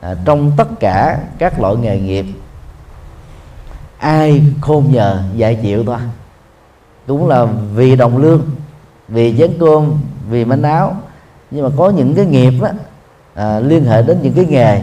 [0.00, 2.26] À, trong tất cả các loại nghề nghiệp
[3.98, 5.96] ai khôn nhờ dạy chịu thôi.
[7.06, 7.44] Cũng là
[7.74, 8.42] vì đồng lương
[9.08, 9.94] vì chén cơm
[10.30, 10.96] vì manh áo.
[11.50, 12.68] Nhưng mà có những cái nghiệp đó,
[13.34, 14.82] à, liên hệ đến những cái nghề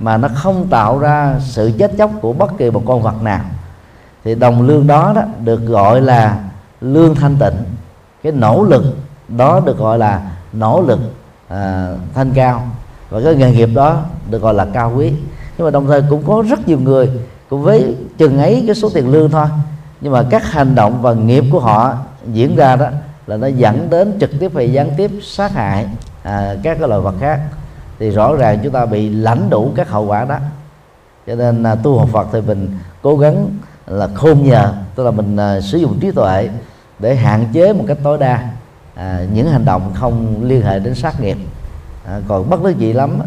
[0.00, 3.44] mà nó không tạo ra sự chết chóc của bất kỳ một con vật nào
[4.24, 6.38] thì đồng lương đó đó được gọi là
[6.80, 7.64] lương thanh tịnh
[8.24, 8.84] cái nỗ lực
[9.28, 11.00] đó được gọi là nỗ lực
[11.48, 12.66] à, thanh cao.
[13.10, 15.12] Và cái nghề nghiệp đó được gọi là cao quý.
[15.58, 17.10] Nhưng mà đồng thời cũng có rất nhiều người
[17.50, 19.46] cũng với chừng ấy cái số tiền lương thôi.
[20.00, 21.94] Nhưng mà các hành động và nghiệp của họ
[22.32, 22.86] diễn ra đó
[23.26, 25.86] là nó dẫn đến trực tiếp hay gián tiếp sát hại
[26.22, 27.40] à, các cái loài vật khác.
[27.98, 30.36] Thì rõ ràng chúng ta bị lãnh đủ các hậu quả đó.
[31.26, 33.48] Cho nên à, tu học Phật thì mình cố gắng
[33.86, 36.48] là khôn nhờ tức là mình à, sử dụng trí tuệ
[37.04, 38.50] để hạn chế một cách tối đa
[38.94, 41.36] à, những hành động không liên hệ đến sát nghiệp.
[42.06, 43.18] À, còn bất đắc dĩ lắm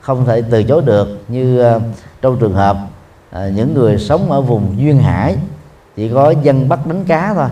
[0.00, 1.78] không thể từ chối được như à,
[2.22, 2.76] trong trường hợp
[3.30, 5.36] à, những người sống ở vùng duyên hải
[5.96, 7.48] chỉ có dân bắt đánh cá thôi.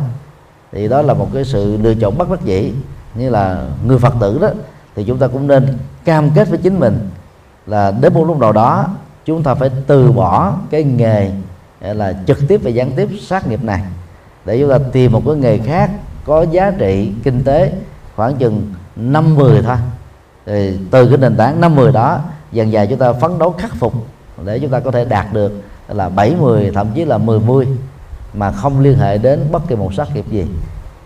[0.73, 2.73] Thì đó là một cái sự lựa chọn bất đắc dĩ
[3.14, 4.49] như là người phật tử đó.
[4.94, 7.11] Thì chúng ta cũng nên cam kết với chính mình
[7.66, 8.88] là đến một lúc nào đó
[9.25, 11.31] chúng ta phải từ bỏ cái nghề
[11.81, 13.83] à, là trực tiếp và gián tiếp sát nghiệp này
[14.44, 15.90] để chúng ta tìm một cái nghề khác
[16.24, 17.72] có giá trị kinh tế
[18.16, 19.76] khoảng chừng năm mười thôi.
[20.46, 22.20] Thì từ cái nền tảng năm mười đó
[22.52, 23.94] dần dần chúng ta phấn đấu khắc phục
[24.44, 27.68] để chúng ta có thể đạt được là bảy mười thậm chí là mười mươi
[28.35, 30.46] mà không liên hệ đến bất kỳ một sát nghiệp gì.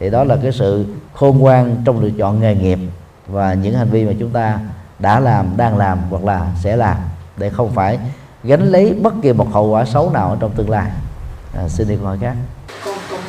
[0.01, 2.79] Thì đó là cái sự khôn ngoan trong lựa chọn nghề nghiệp
[3.27, 4.59] và những hành vi mà chúng ta
[4.99, 6.97] đã làm đang làm hoặc là sẽ làm
[7.37, 7.99] để không phải
[8.45, 10.91] gánh lấy bất kỳ một hậu quả xấu nào ở trong tương lai.
[11.57, 12.35] À, xin đi câu hỏi khác
[12.85, 13.21] con con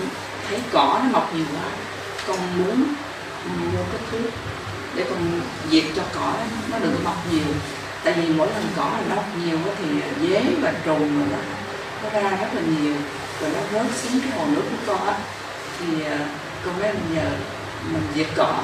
[0.50, 1.70] thấy cỏ nó mọc nhiều quá
[2.28, 2.84] con muốn
[3.46, 4.32] mua cái thuốc
[4.96, 5.42] để con
[5.72, 6.34] diệt cho cỏ
[6.72, 7.54] nó đừng mọc nhiều.
[8.04, 9.86] Tại vì mỗi lần cỏ nó mọc nhiều thì
[10.28, 11.38] dế và trùng rồi nó
[12.04, 12.96] nó ra rất là nhiều
[13.42, 15.14] rồi nó rớt xuống cái hồ nước của con á.
[15.80, 16.20] Thì à,
[16.66, 17.30] con mới nhờ
[17.92, 18.64] mình diệt cỏ.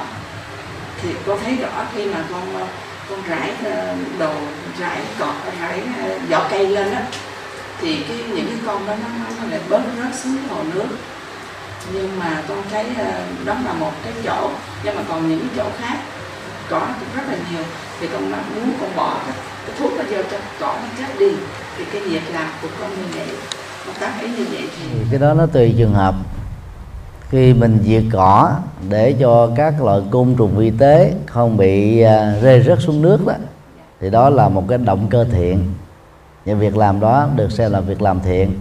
[1.02, 2.66] Thì con thấy rõ khi mà con à,
[3.10, 4.34] con rải à, đồ
[4.78, 5.82] rải cỏ rải
[6.30, 7.02] vỏ cây lên á
[7.80, 9.08] thì cái những cái con đó nó,
[9.42, 10.86] nó lại bớt rớt xuống hồ nước
[11.92, 14.50] nhưng mà con thấy ờ, đó là một cái chỗ
[14.84, 15.98] nhưng mà còn những chỗ khác
[16.70, 17.62] cỏ cũng rất là nhiều.
[18.00, 21.32] Thì con muốn con bỏ cái, cái thuốc nó vô cho cỏ nó chết đi
[21.78, 23.26] thì cái việc làm của con như vậy
[23.86, 26.14] con cảm thấy như vậy thì cái đó nó tùy trường hợp.
[27.28, 28.52] Khi mình diệt cỏ
[28.88, 33.26] để cho các loại côn trùng vi tế không bị ờ, rơi rớt xuống nước
[33.26, 33.34] đó
[34.00, 35.72] thì đó là một cái động cơ thiện.
[36.44, 38.58] Những việc làm đó được xem là việc làm thiện.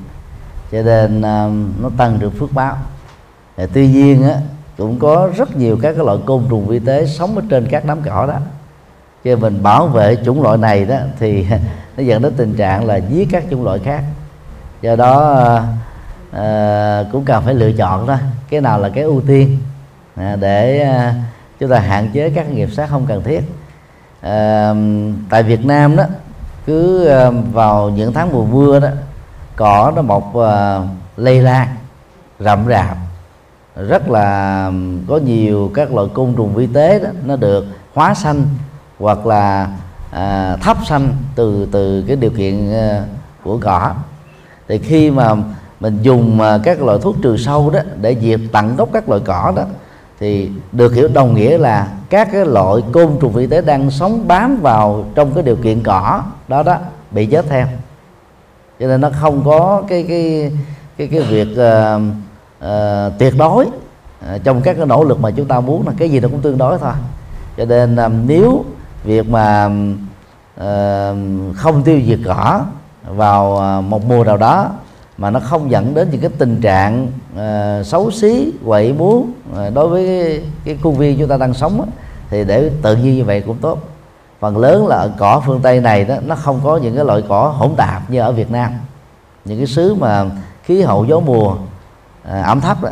[0.71, 1.49] Cho nên ờ,
[1.81, 2.77] nó tăng được phước báo
[3.57, 4.35] thì tuy nhiên á,
[4.77, 7.85] cũng có rất nhiều các cái loại côn trùng vi tế sống ở trên các
[7.85, 8.39] đám cỏ đó.
[9.23, 11.47] Cho mình bảo vệ chủng loại này đó thì
[11.97, 14.03] nó dẫn đến tình trạng là giết các chủng loại khác.
[14.81, 15.43] Do đó
[16.31, 18.17] à, cũng cần phải lựa chọn đó
[18.49, 19.57] cái nào là cái ưu tiên
[20.15, 21.13] à, để à,
[21.59, 23.41] chúng ta hạn chế các nghiệp sát không cần thiết.
[24.21, 24.73] À,
[25.29, 26.03] tại Việt Nam đó
[26.65, 28.87] cứ à, vào những tháng mùa mưa đó
[29.55, 30.79] cỏ nó mọc à,
[31.17, 31.67] lây lan
[32.39, 32.97] rậm rạp
[33.75, 34.71] rất là
[35.07, 38.45] có nhiều các loại côn trùng vi tế đó nó được hóa xanh
[38.99, 39.69] hoặc là
[40.11, 43.03] à, thấp xanh từ từ cái điều kiện à,
[43.43, 43.93] của cỏ.
[44.67, 45.35] Thì khi mà
[45.79, 49.21] mình dùng à, các loại thuốc trừ sâu đó để diệt tận gốc các loại
[49.25, 49.63] cỏ đó
[50.19, 54.27] thì được hiểu đồng nghĩa là các cái loại côn trùng vi tế đang sống
[54.27, 56.77] bám vào trong cái điều kiện cỏ đó đó
[57.11, 57.67] bị chết theo.
[58.79, 60.51] Cho nên nó không có cái cái
[60.97, 62.01] cái cái việc uh,
[62.65, 63.65] uh, tuyệt đối.
[63.65, 66.41] Uh, trong các cái nỗ lực mà chúng ta muốn là cái gì nó cũng
[66.41, 66.93] tương đối thôi.
[67.57, 68.65] Cho nên um, nếu
[69.03, 70.65] việc mà uh,
[71.55, 72.61] không tiêu diệt cỏ
[73.07, 74.69] vào một mùa nào đó
[75.17, 79.73] mà nó không dẫn đến những cái tình trạng uh, xấu xí quậy muốn uh,
[79.73, 81.87] đối với cái, cái khuôn viên chúng ta đang sống á,
[82.29, 83.79] thì để tự nhiên như vậy cũng tốt.
[84.39, 87.23] Phần lớn là ở cỏ phương tây này đó nó không có những cái loại
[87.29, 88.71] cỏ hỗn tạp như ở việt nam.
[89.45, 90.25] Những cái xứ mà
[90.63, 91.55] khí hậu gió mùa
[92.29, 92.89] à, ẩm thấp đó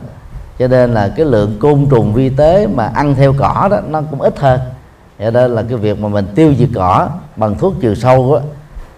[0.60, 4.02] cho nên là cái lượng côn trùng vi tế mà ăn theo cỏ đó nó
[4.12, 4.60] cũng ít hơn.
[5.20, 8.42] Cho nên là cái việc mà mình tiêu diệt cỏ bằng thuốc trừ sâu đó,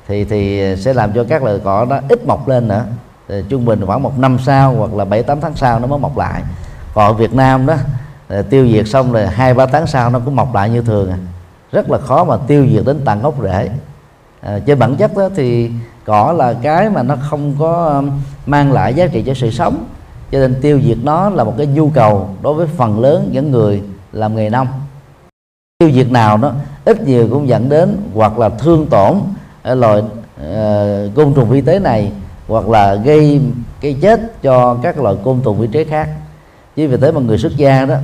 [0.07, 2.85] thì thì sẽ làm cho các loại cỏ nó ít mọc lên nữa.
[3.27, 5.99] Thì trung bình khoảng một năm sau hoặc là bảy tám tháng sau nó mới
[5.99, 6.43] mọc lại.
[6.93, 7.75] Còn ở Việt Nam đó
[8.49, 11.17] tiêu diệt xong rồi hai ba tháng sau nó cũng mọc lại như thường à.
[11.71, 13.69] rất là khó mà tiêu diệt đến tận gốc rễ.
[14.41, 15.71] À, trên bản chất đó thì
[16.05, 18.11] cỏ là cái mà nó không có um,
[18.45, 19.85] mang lại giá trị cho sự sống
[20.31, 23.51] cho nên tiêu diệt nó là một cái nhu cầu đối với phần lớn những
[23.51, 24.67] người làm nghề nông.
[25.79, 26.53] Tiêu diệt nào đó
[26.85, 29.17] ít nhiều cũng dẫn đến hoặc là thương tổn
[29.63, 32.11] ờ, loài uh, côn trùng vi tế này
[32.47, 33.41] hoặc là gây
[33.81, 36.09] cái chết cho các loại côn trùng vi tế khác.
[36.75, 37.95] Chứ vì thế mà người xuất gia đó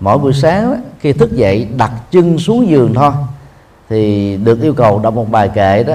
[0.00, 3.12] mỗi buổi sáng đó, khi thức dậy đặt chân xuống giường thôi
[3.88, 5.94] thì được yêu cầu đọc một bài kệ đó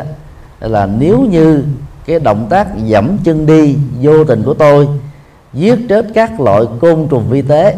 [0.59, 1.63] là nếu như
[2.05, 4.87] cái động tác dẫm chân đi vô tình của tôi
[5.55, 7.75] giết chết các loại côn trùng vi tế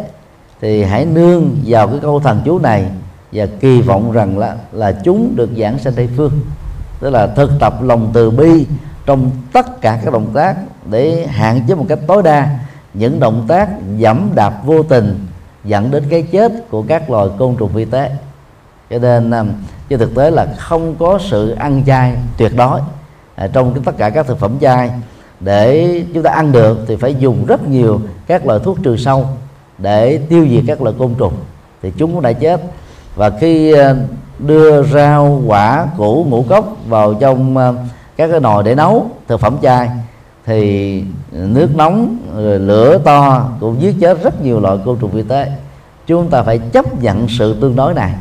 [0.62, 2.86] thì hãy nương vào cái câu thần chú này
[3.32, 6.32] và kỳ vọng rằng là là chúng được giảng sanh tây phương.
[7.00, 8.66] Tức là thực tập lòng từ bi
[9.06, 10.56] trong tất cả các động tác
[10.90, 12.60] để hạn chế một cách tối đa
[12.94, 15.26] những động tác dẫm đạp vô tình
[15.64, 18.12] dẫn đến cái chết của các loài côn trùng vi tế.
[18.90, 19.50] Cho nên à, cho
[19.90, 22.80] trên thực tế là không có sự ăn chay tuyệt đối
[23.36, 24.92] à, trong tất cả các thực phẩm chay
[25.40, 29.28] để chúng ta ăn được thì phải dùng rất nhiều các loại thuốc trừ sâu
[29.78, 31.34] để tiêu diệt các loại côn trùng.
[31.82, 32.62] Thì chúng cũng đã chết.
[33.16, 33.96] Và khi ờ,
[34.40, 37.74] đưa rau, quả, củ, ngũ cốc vào trong ờ,
[38.18, 39.90] các cái nồi để nấu thực phẩm chay,
[40.46, 45.24] thì nước nóng, rồi lửa to cũng giết chết rất nhiều loại côn trùng vi
[45.24, 45.52] tế.
[46.08, 48.14] Chúng ta phải chấp nhận sự tương đối này.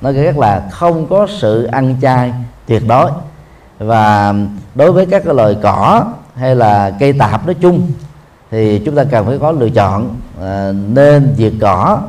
[0.00, 2.32] Nói cách là không có sự ăn chay
[2.66, 3.10] tuyệt đối.
[3.78, 4.34] Và
[4.74, 6.04] đối với các cái loài cỏ
[6.38, 7.90] hay là cây tạp nói chung
[8.50, 12.00] thì chúng ta cần phải có lựa chọn à, nên diệt cỏ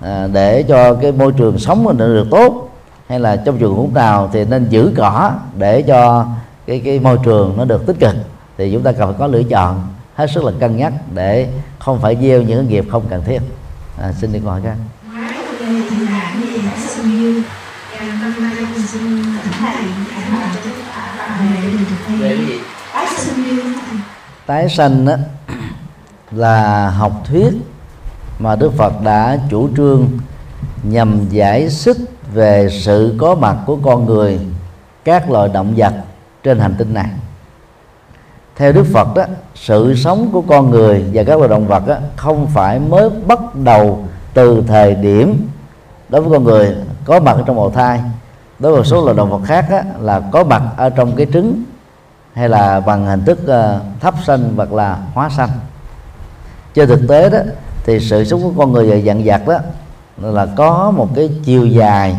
[0.00, 2.68] à, để cho cái môi trường sống mình được tốt
[3.08, 6.26] hay là trong trường hợp nào thì nên giữ cỏ để cho
[6.66, 8.14] cái cái môi trường nó được tích cực
[8.58, 9.82] thì chúng ta cần phải có lựa chọn
[10.14, 13.40] hết sức là cân nhắc để không phải gieo những nghiệp không cần thiết
[14.02, 14.76] à, xin đi câu hỏi các
[24.46, 25.16] tái sanh đó
[26.30, 27.54] là học thuyết
[28.38, 30.08] mà Đức Phật đã chủ trương
[30.82, 31.96] nhằm giải thích
[32.32, 34.40] về sự có mặt của con người
[35.04, 35.92] các loài động vật
[36.42, 37.08] trên hành tinh này.
[38.56, 39.24] Theo Đức Phật đó
[39.54, 43.38] sự sống của con người và các loài động vật đó, không phải mới bắt
[43.54, 45.48] đầu từ thời điểm
[46.08, 48.00] đối với con người có mặt trong bào thai.
[48.58, 51.62] Đối với số loài động vật khác đó, là có mặt ở trong cái trứng
[52.32, 55.50] hay là bằng hình thức ờ, uh, thấp sanh hoặc là hóa sanh.
[56.74, 57.38] Trên thực tế đó
[57.84, 59.58] thì sự sống của con người dặn dặt đó
[60.18, 62.16] là có một cái chiều dài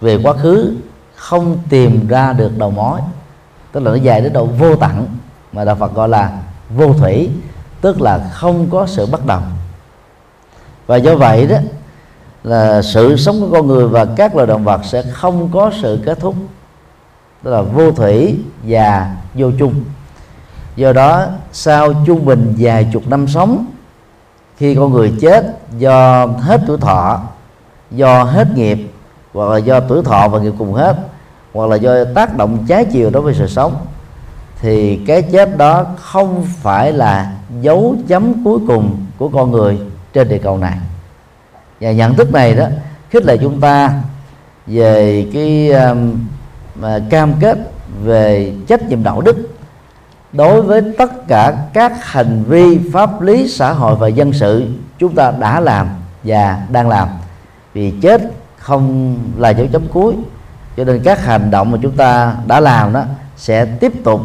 [0.00, 0.76] về quá khứ
[1.14, 3.00] không tìm ra được đầu mối.
[3.72, 5.06] Tức là nó dài đến độ vô tận
[5.52, 6.32] mà đạo Phật gọi là
[6.70, 7.30] vô thủy
[7.80, 9.40] tức là không có sự bắt đầu
[10.86, 11.56] và do vậy đó
[12.44, 16.00] là sự sống của con người và các loài động vật sẽ không có sự
[16.04, 16.34] kết thúc
[17.44, 19.84] tức là vô thủy và vô chung.
[20.76, 23.66] Do đó sau trung bình vài chục năm sống
[24.56, 25.44] khi con người chết
[25.78, 27.22] do hết tuổi thọ
[27.90, 28.78] do hết nghiệp
[29.32, 30.96] hoặc là do tuổi thọ và nghiệp cùng hết
[31.52, 33.86] hoặc là do tác động trái chiều đối với sự sống
[34.60, 39.78] thì cái chết đó không phải là dấu chấm cuối cùng của con người
[40.12, 40.78] trên địa cầu này.
[41.80, 42.66] Và nhận thức này đó
[43.10, 43.92] khích lệ chúng ta
[44.66, 46.12] về cái um,
[46.74, 47.58] mà cam kết
[48.02, 49.36] về trách nhiệm đạo đức
[50.32, 54.66] đối với tất cả các hành vi, pháp lý, xã hội và dân sự
[54.98, 55.88] chúng ta đã làm
[56.24, 57.08] và đang làm.
[57.72, 58.22] Vì chết
[58.58, 60.14] không là dấu chấm cuối,
[60.76, 63.02] cho nên các hành động mà chúng ta đã làm đó
[63.36, 64.20] sẽ tiếp tục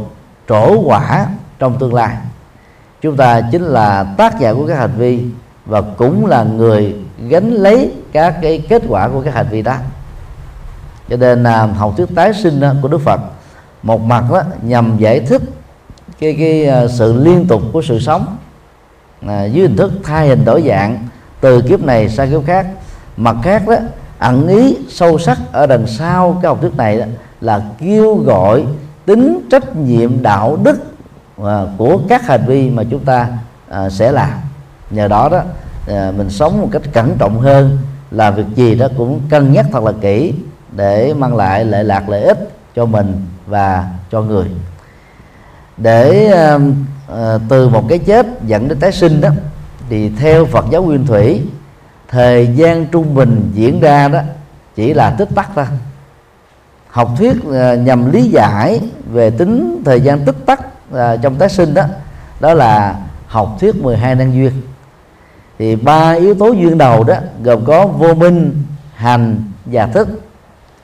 [0.50, 1.28] trổ quả
[1.60, 2.18] trong tương lai.
[3.02, 5.26] Chúng ta chính là tác giả của các hành vi
[5.66, 6.95] và cũng là người
[7.28, 9.76] gánh lấy các cái kết quả của các hành vi đó
[11.10, 13.20] cho nên là học thuyết tái sinh của Đức Phật
[13.84, 15.41] một mặt đó, nhằm giải thích
[16.20, 18.38] cái cái à, sự liên tục của sự sống
[19.28, 21.07] à, dưới hình thức thay hình đổi dạng
[21.41, 22.68] từ kiếp này sang kiếp khác.
[23.18, 23.76] Mặt khác đó
[24.20, 27.05] ẩn ý sâu sắc ở đằng sau cái học thuyết này đó,
[27.41, 28.66] là kêu gọi
[29.05, 30.78] tính trách nhiệm đạo đức
[31.43, 33.28] à, của các hành vi mà chúng ta
[33.70, 34.34] à, sẽ làm.
[34.89, 35.41] Nhờ đó đó
[35.88, 37.78] à, mình sống một cách cẩn trọng hơn
[38.12, 40.34] làm việc gì đó cũng cân nhắc thật là kỹ
[40.72, 44.47] để mang lại lợi lạc lợi ích cho mình và cho người.
[45.78, 49.30] Để uh, từ một cái chết dẫn đến tái sinh đó
[49.89, 51.41] thì theo Phật giáo Nguyên Thủy
[52.07, 54.20] thời gian trung bình diễn ra đó
[54.76, 55.65] chỉ là tích tắc thôi.
[56.88, 60.59] Học thuyết uh, nhằm lý giải về tính thời gian tích tắc
[60.93, 61.84] uh, trong tái sinh đó
[62.39, 62.95] đó là
[63.28, 64.51] học thuyết 12 năng duyên.
[65.59, 68.63] Thì ba yếu tố duyên đầu đó gồm có vô minh
[68.95, 70.29] hành và thức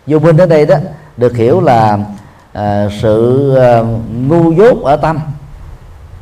[0.07, 0.75] vô minh ở đây đó
[1.17, 1.97] được hiểu là
[2.53, 3.81] à, sự à,
[4.27, 5.19] ngu dốt ở tâm.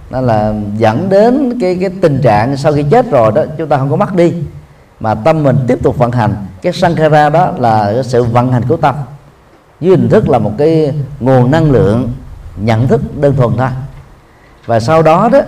[0.09, 3.77] Đó là dẫn đến cái cái tình trạng sau khi chết rồi đó chúng ta
[3.77, 4.33] không có mất đi
[4.99, 6.35] mà tâm mình tiếp tục vận hành.
[6.61, 8.95] Cái sankhara đó là cái sự vận hành của tâm.
[9.79, 12.11] Dưới hình thức là một cái nguồn năng lượng
[12.57, 13.69] nhận thức đơn thuần thôi.
[14.65, 15.39] Và sau đó đó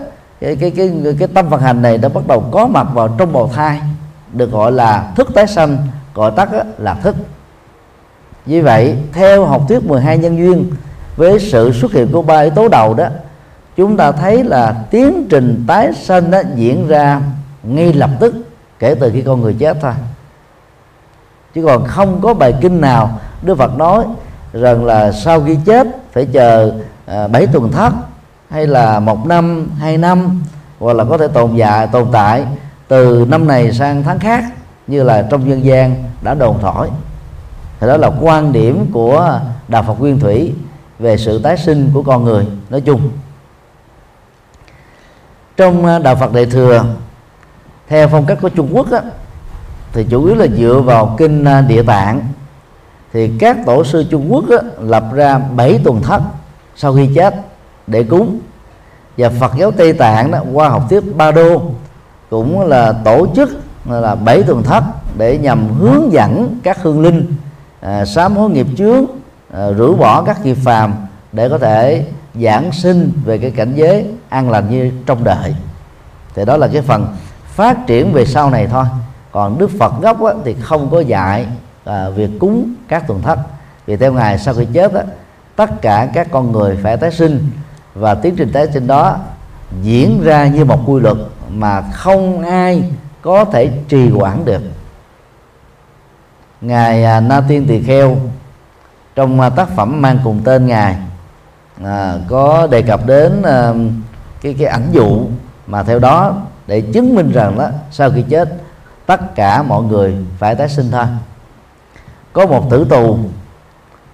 [0.41, 3.33] cái cái cái cái tâm vận hành này đã bắt đầu có mặt vào trong
[3.33, 3.81] bào thai
[4.33, 5.77] được gọi là thức tái sanh
[6.13, 7.15] gọi tắt là thức
[8.45, 10.71] như vậy theo học thuyết 12 nhân duyên
[11.15, 13.07] với sự xuất hiện của ba yếu tố đầu đó
[13.75, 17.21] chúng ta thấy là tiến trình tái sanh đó diễn ra
[17.63, 18.35] ngay lập tức
[18.79, 19.93] kể từ khi con người chết thôi.
[21.55, 24.05] Chứ còn không có bài kinh nào Đức Phật nói
[24.53, 26.71] rằng là sau khi chết phải chờ
[27.05, 27.93] à, 7 tuần thất
[28.49, 30.43] hay là một năm hai năm
[30.79, 32.45] hoặc là có thể tồn tại tồn tại
[32.87, 34.43] từ năm này sang tháng khác
[34.87, 36.89] như là trong dân gian đã đồn thổi
[37.79, 40.53] thì đó là quan điểm của đạo Phật Nguyên Thủy
[40.99, 43.09] về sự tái sinh của con người nói chung.
[45.57, 46.85] Trong à, đạo Phật Đại thừa
[47.87, 49.01] theo phong cách của Trung Quốc á,
[49.93, 52.21] thì chủ yếu là dựa vào kinh à, Địa Tạng.
[53.13, 56.21] Thì các tổ sư Trung Quốc á, lập ra bảy tuần thất
[56.75, 57.35] sau khi chết
[57.87, 58.39] để cúng.
[59.17, 61.61] Và Phật giáo Tây Tạng đó, qua học thuyết Ba Đô
[62.29, 63.49] cũng là tổ chức
[63.89, 64.83] là bảy tuần thất
[65.17, 67.35] để nhằm hướng dẫn các hương linh
[67.85, 69.09] à, sám hối nghiệp trước,
[69.53, 70.93] à, rửa bỏ các nghiệp phàm
[71.31, 72.05] để có thể
[72.41, 75.55] giảng sinh về cái cảnh giới an lành như trong đời.
[76.35, 77.07] Thì đó là cái phần
[77.45, 78.85] phát triển về sau này thôi.
[79.31, 81.47] Còn đức phật gốc á, thì không có dạy
[81.83, 83.39] à, việc cúng các tuần thất.
[83.85, 85.03] Vì theo ngài sau khi chết á,
[85.55, 87.49] tất cả các con người phải tái sinh
[87.93, 89.17] và tiến trình tái sinh đó
[89.81, 91.17] diễn ra như một quy luật
[91.49, 94.61] mà không ai có thể trì quản được
[96.67, 98.17] ngài à, na tiên tỳ kheo
[99.15, 100.95] trong à, tác phẩm mang cùng tên ngài
[101.83, 103.73] à, có đề cập đến à,
[104.41, 105.27] cái cái ảnh dụ
[105.67, 106.35] mà theo đó
[106.67, 108.49] để chứng minh rằng đó sau khi chết
[109.05, 111.05] tất cả mọi người phải tái sinh thôi.
[112.33, 113.17] Có một tử tù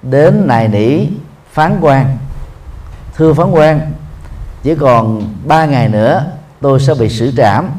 [0.02, 1.08] đến nài nỉ
[1.52, 2.18] phán quan.
[3.16, 3.92] Thưa phán quan
[4.64, 6.26] chỉ còn ba ngày nữa
[6.62, 7.70] tôi sẽ bị xử trảm.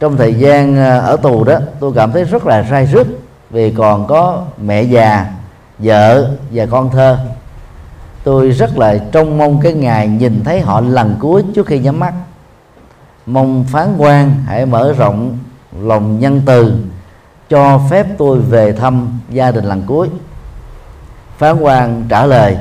[0.00, 3.06] Trong thời gian à, ở tù đó tôi cảm thấy rất là rai rứt
[3.50, 5.26] vì còn có mẹ già,
[5.78, 7.18] vợ và con thơ.
[8.24, 12.00] Tôi rất là trông mong cái ngày nhìn thấy họ lần cuối trước khi nhắm
[12.00, 12.14] mắt.
[13.26, 15.38] Mong phán quan hãy mở rộng
[15.80, 16.74] lòng nhân từ,
[17.48, 20.08] cho phép tôi về thăm gia đình lần cuối.
[21.38, 22.56] Phán quan trả lời,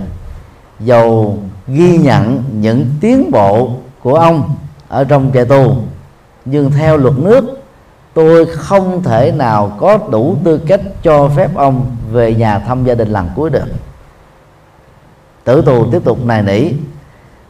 [0.80, 1.38] dầu
[1.68, 3.72] ghi nhận những tiến bộ
[4.04, 4.56] của ông
[4.88, 5.76] ở trong trại tù,
[6.46, 7.59] nhưng theo luật nước
[8.20, 12.96] tôi không thể nào có đủ tư cách cho phép ông về nhà thăm gia
[12.96, 13.66] đình lần cuối được.
[15.44, 16.72] Tử tù tiếp tục nài nỉ.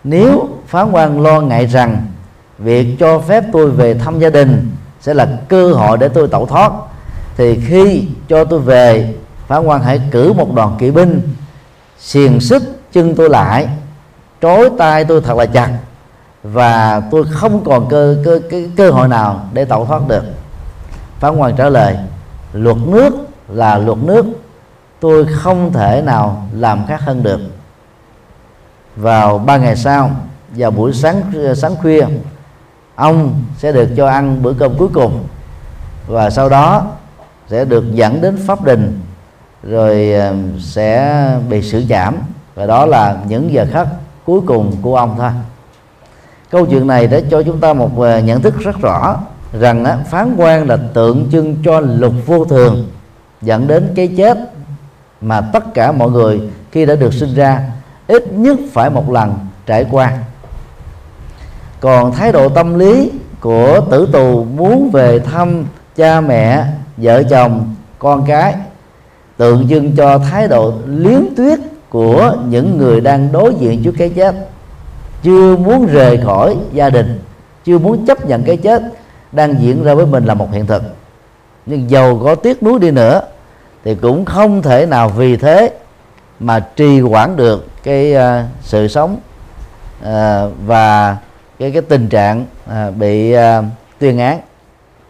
[0.04, 2.08] Nếu phán quan lo ngại rằng
[2.58, 6.46] việc cho phép tôi về thăm gia đình sẽ là cơ hội để tôi tẩu
[6.46, 6.72] thoát,
[7.38, 9.14] thì khi cho tôi về,
[9.48, 11.22] phán quan hãy cử một đoàn kỵ binh
[12.00, 13.68] xiềng xích chân tôi lại,
[14.42, 15.78] trói tay tôi thật là chặt
[16.44, 20.24] và tôi không còn cơ cơ cái cơ hội nào để tẩu thoát được
[21.20, 21.98] phán quan trả lời,
[22.54, 23.14] luật nước
[23.48, 24.26] là luật nước,
[25.00, 27.40] tôi không thể nào làm khác hơn được.
[28.96, 30.12] Vào ba ngày sau,
[30.56, 31.22] vào buổi sáng
[31.56, 32.06] sáng khuya,
[32.96, 35.24] ông sẽ được cho ăn bữa cơm cuối cùng
[36.08, 36.88] và sau đó
[37.48, 39.00] sẽ được dẫn đến pháp đình,
[39.64, 42.16] rồi ờ, sẽ bị xử giảm
[42.56, 43.88] và đó là những giờ khắc
[44.26, 45.32] cuối cùng của ông thôi.
[46.50, 49.18] Câu chuyện này đã cho chúng ta một ờ, nhận thức rất rõ
[49.54, 52.88] rằng á, phán quan là tượng trưng cho luật vô thường
[53.42, 54.38] dẫn đến cái chết
[55.22, 56.42] mà tất cả mọi người
[56.72, 57.72] khi đã được sinh ra
[58.08, 59.34] ít nhất phải một lần
[59.66, 60.18] trải qua.
[61.80, 66.66] Còn thái độ tâm lý của tử tù muốn về thăm cha mẹ
[66.98, 68.56] vợ chồng con cái
[69.38, 74.10] tượng trưng cho thái độ liếm tuyết của những người đang đối diện trước cái
[74.10, 74.36] chết
[75.24, 77.20] chưa muốn rời khỏi gia đình
[77.66, 78.84] chưa muốn chấp nhận cái chết
[79.32, 80.84] đang diễn ra với mình là một hiện thực.
[81.66, 83.22] Nhưng dầu có tiếc nuối đi nữa
[83.84, 85.74] thì cũng không thể nào vì thế
[86.40, 89.18] mà trì quản được cái uh, sự sống
[90.02, 90.08] uh,
[90.66, 91.18] và
[91.60, 93.66] cái cái tình trạng uh, bị uh,
[94.00, 94.40] tuyên án.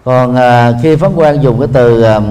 [0.03, 2.23] Còn uh, khi phán quan dùng cái từ uh,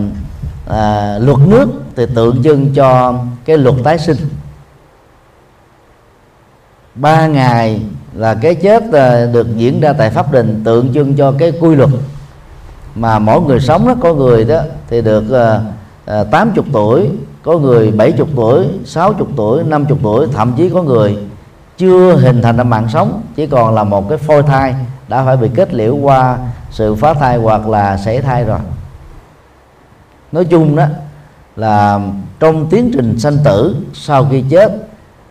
[0.67, 1.67] uh, luật nước
[1.97, 3.15] thì tượng trưng cho
[3.45, 4.17] cái luật tái sinh.
[6.95, 7.81] Ba ngày
[8.19, 11.75] là cái chết à, được diễn ra tại pháp đình tượng trưng cho cái quy
[11.75, 11.91] luật
[12.95, 15.61] mà mỗi người sống đó có người đó thì được à,
[16.07, 17.11] à, uh, 80 tuổi
[17.43, 21.17] có người 70 tuổi 60 tuổi 50 tuổi thậm chí có người
[21.77, 24.75] chưa hình thành ra mạng sống chỉ còn là một cái phôi thai
[25.09, 26.39] đã phải bị kết liễu qua
[26.71, 28.59] sự phá thai hoặc là sảy thai rồi.
[30.33, 30.85] Nói chung đó
[31.57, 32.01] là
[32.41, 34.88] trong tiến trình sanh tử sau khi chết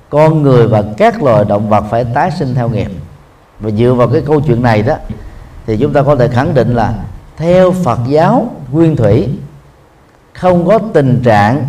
[0.09, 2.91] con người và các loài động vật phải tái sinh theo nghiệp.
[3.59, 4.95] Và dựa vào cái câu chuyện này đó,
[5.65, 6.93] thì chúng ta có thể khẳng định là
[7.37, 9.29] theo Phật giáo nguyên thủy,
[10.33, 11.65] không có tình trạng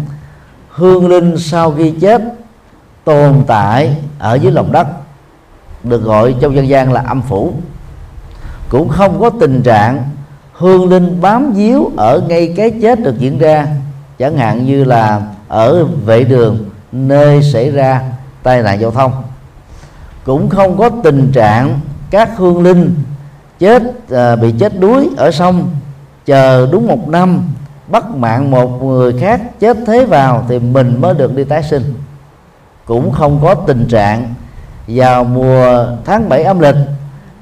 [0.68, 2.22] hương linh sau khi chết
[3.04, 4.86] tồn tại ở dưới lòng đất,
[5.82, 7.52] được gọi trong dân gian là âm phủ.
[8.68, 10.02] Cũng không có tình trạng
[10.52, 13.66] hương linh bám víu ở ngay cái chết được diễn ra,
[14.18, 18.02] chẳng hạn như là ở vệ đường nơi xảy ra
[18.42, 19.12] tai nạn giao thông.
[20.24, 21.80] Cũng không có tình trạng
[22.10, 22.94] các hương linh
[23.58, 25.70] chết à, bị chết đuối ở sông
[26.26, 27.42] chờ đúng một năm
[27.86, 31.94] bắt mạng một người khác chết thế vào thì mình mới được đi tái sinh.
[32.84, 34.34] Cũng không có tình trạng
[34.88, 36.76] vào mùa tháng 7 âm lịch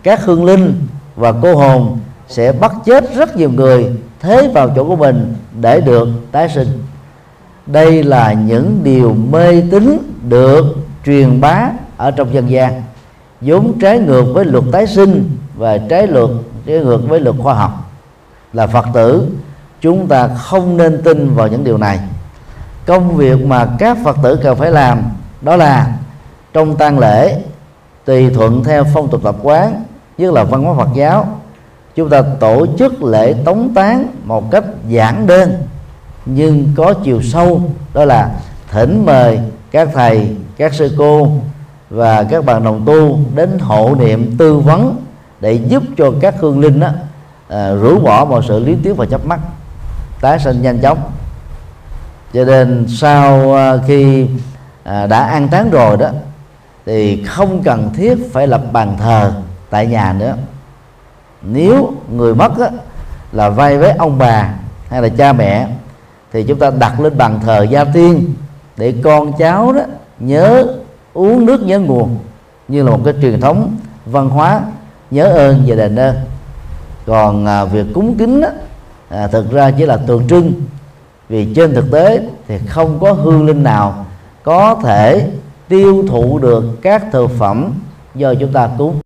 [0.03, 0.87] các hương linh
[1.17, 5.81] và cô hồn sẽ bắt chết rất nhiều người thế vào chỗ của mình để
[5.81, 6.83] được tái sinh.
[7.67, 12.83] Đây là những điều mê tín được truyền bá ở trong dân gian.
[13.41, 16.31] Vốn trái ngược với luật tái sinh và trái luật
[16.67, 17.91] trái ngược với luật khoa học.
[18.53, 19.29] Là phật tử
[19.81, 21.99] chúng ta không nên tin vào những điều này.
[22.87, 25.03] Công việc mà các phật tử cần phải làm
[25.41, 25.97] đó là
[26.53, 27.41] trong tang lễ
[28.05, 29.85] tùy thuận theo phong tục tập quán
[30.19, 31.29] nhất là văn hóa Phật giáo
[31.95, 35.55] chúng ta tổ chức lễ tống tán một cách giản đơn
[36.27, 37.63] nhưng có chiều sâu
[37.95, 38.31] đó là
[38.71, 39.41] thỉnh mời
[39.71, 41.29] các thầy các sư cô
[41.91, 44.97] và các bạn đồng tu đến hộ niệm tư vấn
[45.41, 46.89] để giúp cho các hương linh đó,
[47.49, 49.41] à, rũ bỏ mọi sự lý tiếc và chấp mắt
[50.21, 50.99] tái sinh nhanh chóng.
[52.33, 54.27] Cho nên sau à, khi
[54.85, 56.09] à, đã an táng rồi đó
[56.87, 59.33] thì không cần thiết phải lập bàn thờ
[59.71, 60.37] tại nhà nữa.
[61.43, 62.67] Nếu người mất đó
[63.33, 64.51] là vay với ông bà
[64.89, 65.69] hay là cha mẹ
[66.33, 68.35] thì chúng ta đặt lên bàn thờ gia tiên
[68.77, 69.83] để con cháu đó
[70.19, 70.67] nhớ
[71.15, 72.19] uống nước nhớ nguồn
[72.69, 74.61] như là một cái truyền thống văn hóa
[75.11, 76.17] nhớ ơn và đền ơn
[77.07, 78.51] còn à, việc cúng kính á,
[79.09, 80.53] à, thực ra chỉ là tượng trưng.
[81.29, 84.07] Vì trên thực tế thì không có hương linh nào
[84.43, 85.31] có thể
[85.69, 87.73] tiêu thụ được các thực phẩm
[88.15, 89.01] do chúng ta cúng.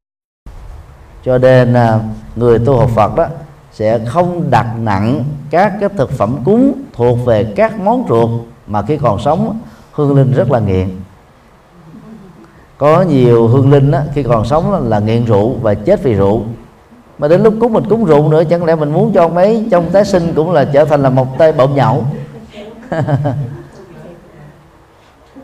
[1.25, 2.01] Cho nên à,
[2.37, 3.27] người tu học Phật đó
[3.73, 8.31] sẽ không đặt nặng các cái thực phẩm cúng thuộc về các món ruột
[8.67, 9.59] mà khi còn sống
[10.07, 10.89] hương linh rất là nghiện.
[12.79, 16.43] Có nhiều hương linh á, khi còn sống là nghiện rượu và chết vì rượu.
[17.19, 19.91] Mà đến lúc cúng mình cúng rượu nữa chẳng lẽ mình muốn cho mấy trong
[19.91, 22.05] tái sinh cũng là trở thành là một tay bộn nhậu?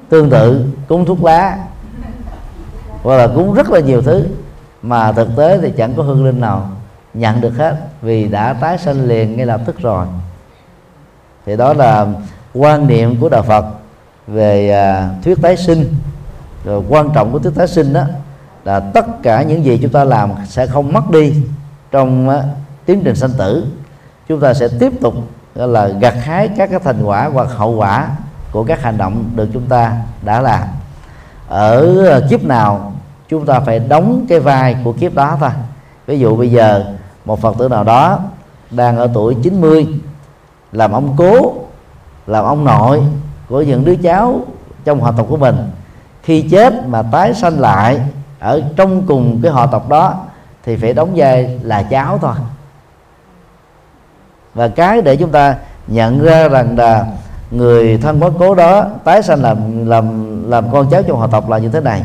[0.09, 1.59] Tương tự cúng thuốc lá.
[3.03, 4.27] Hoặc là cúng rất là nhiều thứ.
[4.83, 6.71] Mà thực tế thì chẳng có hương linh nào
[7.15, 10.07] nhận được hết vì đã tái sinh liền ngay lập tức rồi.
[11.47, 12.07] Thì đó là
[12.55, 13.65] quan niệm của đạo Phật
[14.27, 15.95] về à, thuyết tái sinh.
[16.65, 18.05] Rồi quan trọng của thuyết tái sinh đó
[18.65, 21.35] là tất cả những gì chúng ta làm sẽ không mất đi
[21.91, 22.43] trong à,
[22.85, 23.67] tiến trình sanh tử.
[24.29, 25.15] Chúng ta sẽ tiếp tục
[25.55, 28.11] là gặt hái các cái thành quả hoặc hậu quả
[28.53, 30.69] của các hành động được chúng ta đã làm.
[31.49, 32.93] Ở kiếp nào
[33.29, 35.51] chúng ta phải đóng cái vai của kiếp đó thôi.
[36.07, 38.19] Ví dụ bây giờ một phật tử nào đó
[38.71, 39.87] đang ở tuổi 90
[40.73, 41.55] làm ông cố
[42.27, 43.03] làm ông nội
[43.49, 44.41] của những đứa cháu
[44.85, 45.57] trong họ tộc của mình.
[46.23, 48.01] Khi chết mà tái sanh lại
[48.39, 50.15] ở trong cùng cái họ tộc đó
[50.65, 52.35] thì phải đóng vai là cháu thôi.
[54.55, 57.07] Và cái để chúng ta nhận ra rằng là
[57.51, 61.51] người thân quá cố đó tái sanh làm làm làm con cháu trong họ tộc
[61.51, 62.05] là như thế này.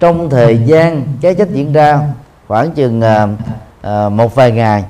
[0.00, 2.00] Trong thời gian cái chết diễn ra
[2.48, 4.84] khoảng chừng uh, một vài ngày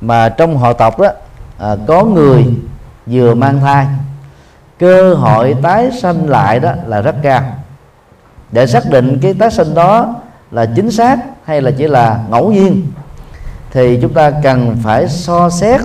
[0.00, 1.08] mà trong họ tộc đó
[1.72, 2.44] uh, có người
[3.06, 3.86] vừa mang thai
[4.78, 7.42] cơ hội tái sanh lại đó là rất cao.
[8.52, 10.14] Để xác định cái tái sinh đó
[10.50, 12.86] là chính xác hay là chỉ là ngẫu nhiên,
[13.70, 15.80] thì chúng ta cần phải so xét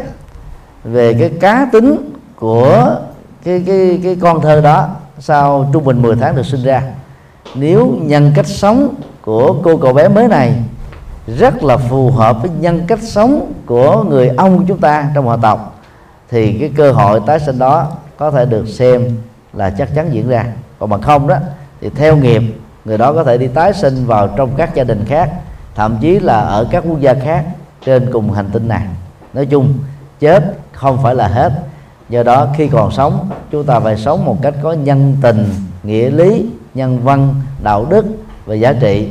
[0.84, 2.96] về cái cá tính của
[3.44, 4.88] cái cái cái con thơ đó
[5.20, 6.82] sau trung bình 10 tháng được sinh ra.
[7.56, 10.56] Nếu nhân cách sống của cô cậu bé mới này
[11.28, 15.38] rất là phù hợp với nhân cách sống của người ông chúng ta trong họ
[15.38, 15.80] tộc,
[16.30, 17.88] thì cái cơ hội tái sinh đó
[18.18, 19.18] có thể được xem
[19.54, 20.46] là chắc chắn diễn ra.
[20.80, 21.38] Còn bằng không đó,
[21.82, 22.42] thì theo nghiệp,
[22.86, 25.32] người đó có thể đi tái sinh vào trong các gia đình khác,
[25.76, 27.46] thậm chí là ở các quốc gia khác
[27.86, 28.88] trên cùng hành tinh này.
[29.34, 29.74] Nói chung,
[30.20, 31.54] chết không phải là hết.
[32.10, 35.46] Do đó, khi còn sống, chúng ta phải sống một cách có nhân tình,
[35.84, 38.06] nghĩa lý, nhân văn, đạo đức
[38.46, 39.10] và giá trị.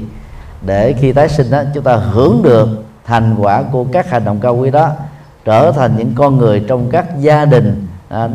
[0.67, 2.69] Để khi tái sinh đó, chúng ta hưởng được
[3.05, 4.91] thành quả của các hành động cao quý đó,
[5.45, 7.87] trở thành những con người trong các gia đình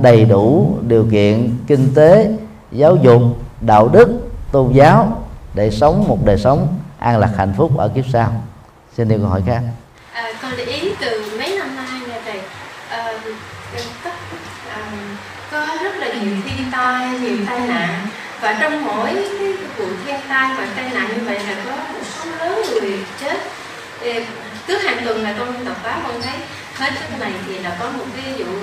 [0.01, 2.31] đầy đủ điều kiện kinh tế
[2.71, 3.21] giáo dục
[3.61, 5.23] đạo đức tôn giáo
[5.53, 6.67] để sống một đời sống
[6.99, 8.43] an lạc hạnh phúc ở kiếp sau.
[8.97, 9.61] Xin điều câu hỏi khác.
[10.13, 12.39] À, con để ý từ mấy năm nay nha thầy?
[12.89, 13.13] À,
[14.69, 14.91] à,
[15.51, 18.07] có rất là nhiều thiên tai nhiều tai nạn.
[18.41, 22.05] Và trong mỗi cái vụ thiên tai và tai nạn như vậy là có một
[22.23, 23.37] số lớn người chết.
[24.67, 26.35] Cứ hàng tuần là con đọc báo con thấy
[26.77, 28.53] hết cái này thì là có một cái vụ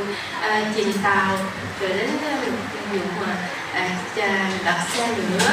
[0.41, 1.37] à, chìm tàu
[1.81, 2.39] rồi đến à,
[2.93, 3.37] vụ mà
[3.75, 5.51] à, đập xe lửa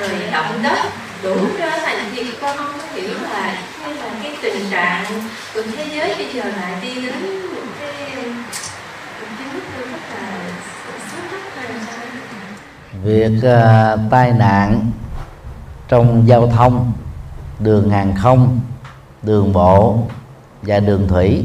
[0.00, 0.78] rồi động đất.
[1.22, 5.04] Đủ trở này thì con không có hiểu là hay là cái tình trạng
[5.54, 8.16] của thế giới bây giờ lại đi đến một cái
[9.20, 10.28] một cái mức rất là
[13.04, 14.90] việc uh, tai nạn
[15.88, 16.92] trong giao thông
[17.58, 18.60] đường hàng không
[19.22, 19.98] đường bộ
[20.62, 21.44] và đường thủy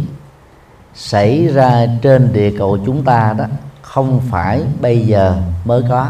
[0.98, 3.46] xảy ra trên địa cầu chúng ta đó
[3.82, 5.36] không phải bây giờ
[5.66, 6.08] mới có.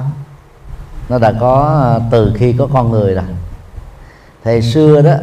[1.10, 3.24] Nó đã có ờ, từ khi có con người rồi.
[4.44, 5.14] Thời xưa đó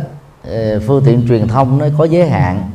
[0.49, 2.71] ờ, phương tiện truyền thông nó có giới hạn.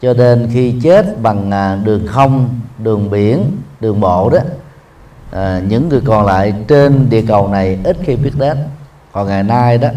[0.00, 2.48] Cho nên khi chết bằng ờ, đường không
[2.78, 4.38] đường biển đường bộ đó
[5.68, 8.56] những người còn lại trên địa cầu này ít khi biết đến.
[9.12, 9.88] Còn ngày nay đó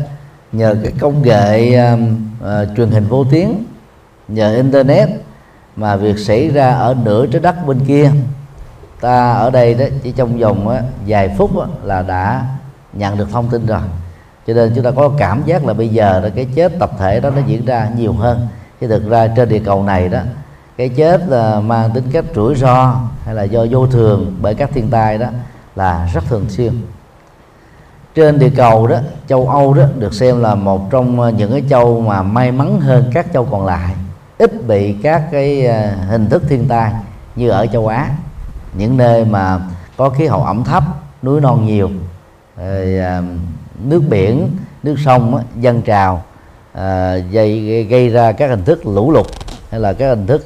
[0.51, 3.47] nhờ cái công nghệ uh, truyền hình vô tuyến
[4.27, 5.09] nhờ internet
[5.79, 8.11] mà việc xảy ra ở nửa trái đất bên kia
[9.01, 12.45] ta ở đây đó chỉ trong vòng á, vài phút á, là đã
[12.93, 13.81] nhận được thông tin rồi.
[14.47, 17.19] Cho nên chúng ta có cảm giác là bây giờ là cái chết tập thể
[17.19, 18.47] đó nó diễn ra nhiều hơn.
[18.81, 20.19] Chứ thực ra trên địa cầu này đó
[20.77, 24.69] cái chết là mang tính cách rủi ro hay là do vô thường bởi các
[24.73, 25.27] thiên tai đó
[25.75, 26.81] là rất thường xuyên.
[28.15, 31.63] Trên địa cầu đó châu Âu đó được xem là một trong ờ, những cái
[31.69, 33.95] châu mà may mắn hơn các châu còn lại
[34.39, 36.91] ít bị các cái à, hình thức thiên tai
[37.35, 38.09] như ở châu Á.
[38.73, 39.59] Những nơi mà
[39.97, 40.83] có khí hậu ẩm thấp
[41.23, 41.89] núi non nhiều
[42.57, 43.21] à,
[43.83, 44.49] nước biển
[44.83, 46.23] nước sông dâng trào
[46.73, 49.27] à, gây, gây ra các hình thức lũ lụt
[49.71, 50.45] hay là các hình thức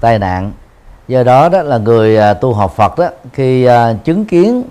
[0.00, 0.52] tai nạn.
[1.08, 3.68] Do đó đó là người tu học Phật đó khi
[4.04, 4.62] chứng kiến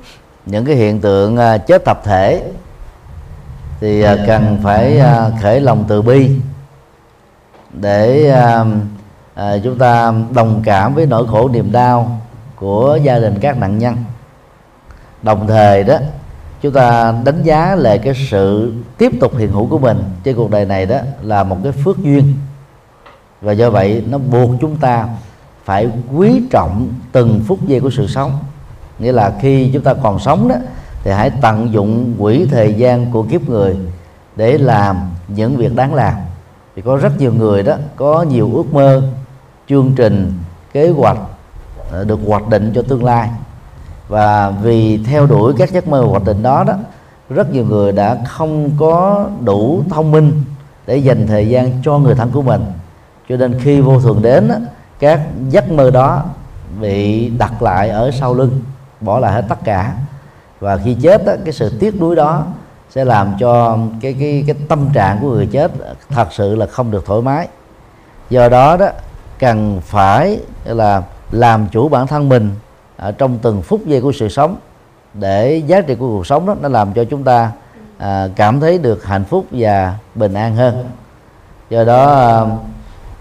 [0.46, 1.38] những cái hiện tượng
[1.68, 2.44] chết tập thể
[3.82, 5.02] thì cần phải
[5.42, 6.30] khởi lòng từ bi
[7.74, 8.66] để à,
[9.34, 12.22] à, chúng ta đồng cảm với nỗi khổ niềm đau
[12.56, 13.96] của gia đình các nạn nhân.
[15.22, 15.98] Đồng thời đó
[16.62, 20.52] chúng ta đánh giá lại cái sự tiếp tục hiện hữu của mình trên cuộc
[20.52, 22.34] đời này đó là một cái phước duyên.
[23.42, 25.08] Và do vậy nó buộc chúng ta
[25.66, 28.40] phải quý trọng từng phút giây của sự sống.
[29.00, 30.56] Nghĩa là khi chúng ta còn sống đó
[31.04, 33.78] thì hãy tận dụng quỹ thời gian của kiếp người
[34.36, 36.14] để làm những việc đáng làm
[36.76, 39.02] thì có rất nhiều người đó có nhiều ước mơ
[39.70, 40.34] chương trình
[40.74, 41.18] kế hoạch
[41.92, 43.30] ờ, được hoạch định cho tương lai.
[44.08, 46.74] Và vì theo đuổi các giấc mơ hoạch định đó đó
[47.30, 50.44] rất nhiều người đã không có đủ thông minh
[50.88, 52.66] để dành thời gian cho người thân của mình.
[53.30, 54.56] Cho nên khi vô thường đến đó,
[55.00, 56.24] các giấc mơ đó
[56.82, 58.62] bị đặt lại ở sau lưng
[59.02, 59.94] bỏ lại hết tất cả.
[60.60, 62.46] Và khi chết đó, cái sự tiếc nuối đó
[62.96, 65.72] sẽ làm cho cái cái cái tâm trạng của người chết
[66.10, 67.48] thật sự là không được thoải mái.
[68.30, 68.90] Do đó đó
[69.40, 72.52] cần phải là làm chủ bản thân mình
[72.98, 74.56] ở trong từng phút giây của sự sống
[75.14, 77.52] để giá trị của cuộc sống đó nó làm cho chúng ta
[77.98, 80.90] à, cảm thấy được hạnh phúc và bình an hơn.
[81.70, 82.46] Do đó à,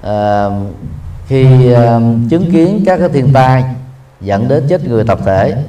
[0.03, 0.49] à,
[1.27, 2.01] khi à,
[2.31, 3.64] chứng kiến các cái thiên tai
[4.20, 5.64] dẫn đến chết người tập thể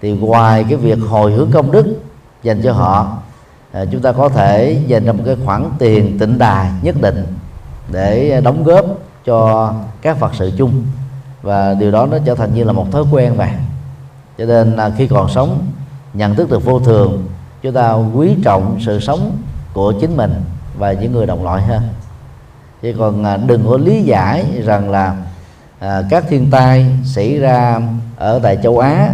[0.00, 1.96] thì ngoài cái việc hồi hướng công đức
[2.42, 3.18] dành cho họ
[3.72, 7.26] À, chúng ta có thể dành ra một cái khoản tiền tịnh đài nhất định
[7.92, 8.84] để đóng góp
[9.24, 10.84] cho các phật sự chung.
[11.42, 13.50] Và điều đó nó trở thành như là một thói quen vậy
[14.38, 15.66] cho nên à, khi còn sống
[16.14, 17.26] nhận thức được vô thường
[17.62, 19.36] chúng ta quý trọng sự sống
[19.72, 20.34] của chính mình
[20.78, 21.82] và những người đồng loại hơn
[22.82, 25.16] chứ còn à, đừng có lý giải rằng là
[25.78, 27.80] à, các thiên tai xảy ra
[28.16, 29.10] ở tại châu Á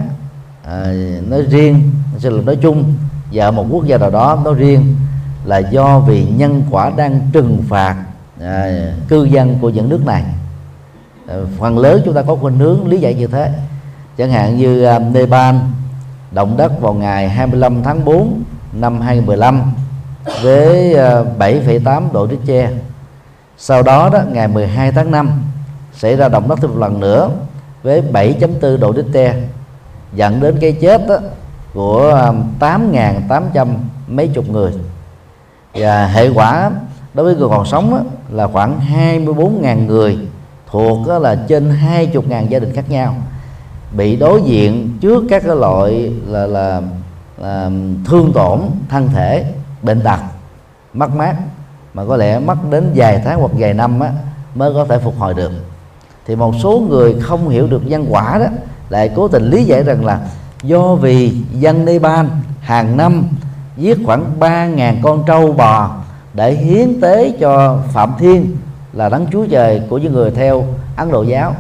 [0.64, 0.92] à,
[1.28, 2.94] nói riêng sẽ là nói chung
[3.35, 4.97] và một quốc gia nào đó nói riêng
[5.45, 7.97] là do vì nhân quả đang trừng phạt
[8.41, 10.24] à, cư dân của những nước này.
[11.28, 13.53] À, phần lớn chúng ta có khuynh hướng lý giải như thế.
[14.18, 15.55] Chẳng hạn như à, Nepal
[16.30, 19.72] động đất vào ngày 25 tháng 4 năm 2015
[20.43, 22.70] với à, 7,8 độ Richter.
[23.59, 25.43] Sau đó đó ngày 12 tháng 5
[25.93, 27.30] xảy ra động đất thêm một lần nữa
[27.82, 29.37] với 7.4 độ Richter
[30.14, 31.18] dẫn đến cái chết đó,
[31.74, 33.66] của um, 8.800
[34.08, 34.72] mấy chục người.
[35.74, 36.70] Và hệ quả
[37.14, 38.00] đối với người còn sống đó,
[38.30, 38.80] là khoảng
[39.26, 40.18] 24.000 người
[40.70, 43.14] thuộc đó là trên 20.000 gia đình khác nhau
[43.96, 46.80] bị đối diện trước các cái loại là là,
[47.38, 49.52] là um, thương tổn thân thể
[49.82, 50.20] bệnh tật
[50.92, 51.36] mất mát
[51.94, 54.12] mà có lẽ mất đến vài tháng hoặc vài năm á,
[54.54, 55.52] mới có thể phục hồi được.
[56.26, 58.46] Thì một số người không hiểu được nhân quả đó
[58.88, 60.20] lại cố tình lý giải rằng là
[60.64, 62.26] do vì dân Nepal
[62.60, 63.22] hàng năm
[63.76, 65.96] giết khoảng 3.000 con trâu bò
[66.34, 68.56] để hiến tế cho Phạm Thiên
[68.92, 70.64] là đấng Chúa Trời của những người theo
[70.96, 71.54] Ấn Độ giáo,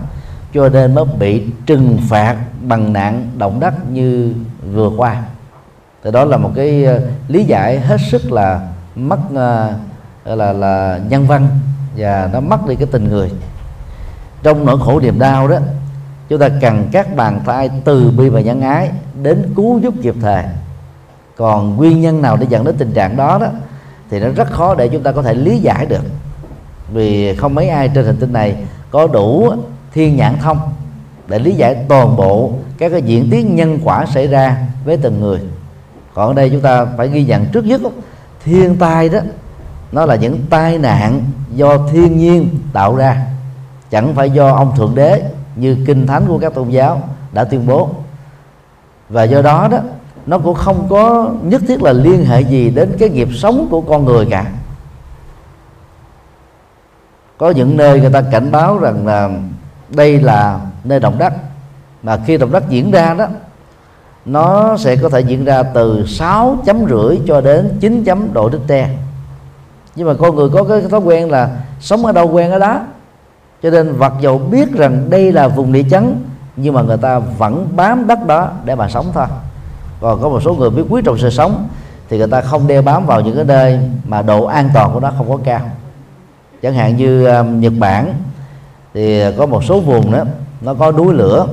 [0.54, 4.34] cho nên mới bị trừng phạt bằng nạn động đất như
[4.72, 5.22] vừa qua.
[6.04, 9.72] Thì đó là một cái ờ, lý giải hết sức là mất ờ,
[10.24, 11.48] là là nhân văn
[11.96, 13.30] và nó mất đi cái tình người.
[14.42, 15.58] Trong nỗi khổ niềm đau đó
[16.28, 18.90] chúng ta cần các bàn tay từ bi và nhân ái
[19.22, 20.44] đến cứu giúp kịp thời.
[21.36, 23.46] Còn nguyên nhân nào để dẫn đến tình trạng đó đó,
[24.10, 26.02] thì nó rất khó để chúng ta có thể lý giải được.
[26.92, 28.56] Vì không mấy ai trên hành tinh này
[28.90, 29.52] có đủ
[29.94, 30.58] thiên nhãn thông
[31.28, 35.20] để lý giải toàn bộ các cái diễn tiến nhân quả xảy ra với từng
[35.20, 35.40] người.
[36.14, 37.80] Còn ở đây chúng ta phải ghi nhận trước nhất,
[38.44, 39.18] thiên tai đó,
[39.92, 41.20] nó là những tai nạn
[41.54, 43.26] do thiên nhiên tạo ra.
[43.90, 45.22] Chẳng phải do ông thượng đế
[45.56, 47.90] như kinh thánh của các tôn giáo đã tuyên bố.
[49.08, 49.78] Và do đó đó,
[50.26, 53.80] nó cũng không có nhất thiết là liên hệ gì đến cái nghiệp sống của
[53.80, 54.46] con người cả.
[57.38, 59.30] Có những nơi người ta cảnh báo rằng là
[59.88, 61.32] đây là nơi động đất,
[62.02, 63.26] mà khi động đất diễn ra đó,
[64.24, 68.50] nó sẽ có thể diễn ra từ 6 chấm rưỡi cho đến 9 chấm độ
[68.50, 68.88] Richter.
[69.96, 71.50] Nhưng mà con người có cái thói quen là
[71.80, 72.80] sống ở đâu quen ở đó
[73.64, 76.16] cho nên vật dầu biết rằng đây là vùng địa chấn
[76.56, 79.26] nhưng mà người ta vẫn bám đất đó để mà sống thôi.
[80.00, 81.68] Còn có một số người biết quý trọng sự sống
[82.08, 85.00] thì người ta không đeo bám vào những cái nơi mà độ an toàn của
[85.00, 85.60] nó không có cao.
[86.62, 88.14] Chẳng hạn như um, Nhật Bản
[88.94, 90.24] thì có một số vùng đó
[90.60, 91.46] nó có núi lửa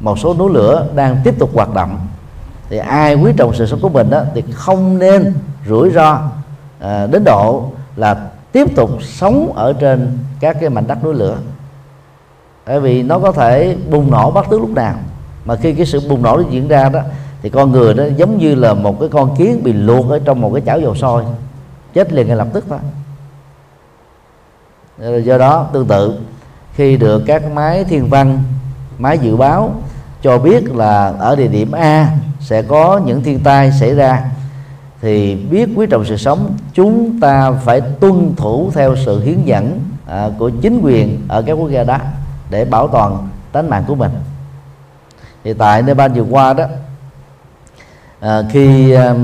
[0.00, 1.98] một số núi lửa đang tiếp tục hoạt động.
[2.70, 5.34] Thì ai quý trọng sự sống của mình đó thì không nên
[5.68, 6.20] rủi ro
[6.80, 8.16] à, đến độ là
[8.52, 11.36] tiếp tục sống ở trên các cái mảnh đất núi lửa
[12.66, 14.94] bởi vì nó có thể bùng nổ bất cứ lúc nào.
[15.44, 17.00] Mà khi cái sự bùng nổ nó diễn ra đó
[17.42, 20.40] thì con người đó giống như là một cái con kiến bị luộc ở trong
[20.40, 21.24] một cái chảo dầu sôi.
[21.94, 22.78] Chết liền ngay lập tức thôi.
[25.22, 26.18] Do đó tương tự
[26.74, 28.42] khi được các máy thiên văn
[28.98, 29.74] máy dự báo
[30.22, 32.10] cho biết là ở địa điểm A
[32.40, 34.30] sẽ có những thiên tai xảy ra
[35.00, 39.80] thì biết quý trọng sự sống chúng ta phải tuân thủ theo sự hướng dẫn
[40.06, 41.98] à, của chính quyền ở các quốc gia đó
[42.50, 44.10] để bảo toàn tính mạng của mình.
[45.44, 46.64] Thì tại Nepal vừa qua đó
[48.20, 49.14] à, khi à,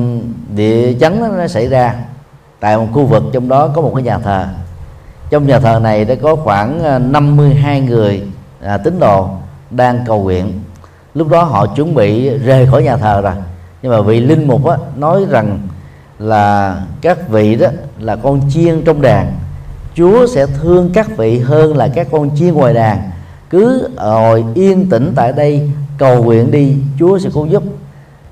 [0.54, 1.94] địa chấn nó xảy ra
[2.60, 4.46] tại một khu vực trong đó có một cái nhà thờ.
[5.30, 8.22] Trong nhà thờ này đã có khoảng à, 52 người
[8.62, 9.28] à, tín đồ
[9.70, 10.60] đang cầu nguyện.
[11.14, 13.34] Lúc đó họ chuẩn bị rời khỏi nhà thờ rồi.
[13.82, 15.58] Nhưng mà vị linh mục á, nói rằng
[16.18, 17.68] là các vị đó
[17.98, 19.32] là con chiên trong đàn.
[19.94, 23.10] Chúa sẽ thương các vị hơn là các con chiên ngoài đàn
[23.52, 27.62] cứ ngồi yên tĩnh tại đây cầu nguyện đi Chúa sẽ cứu giúp.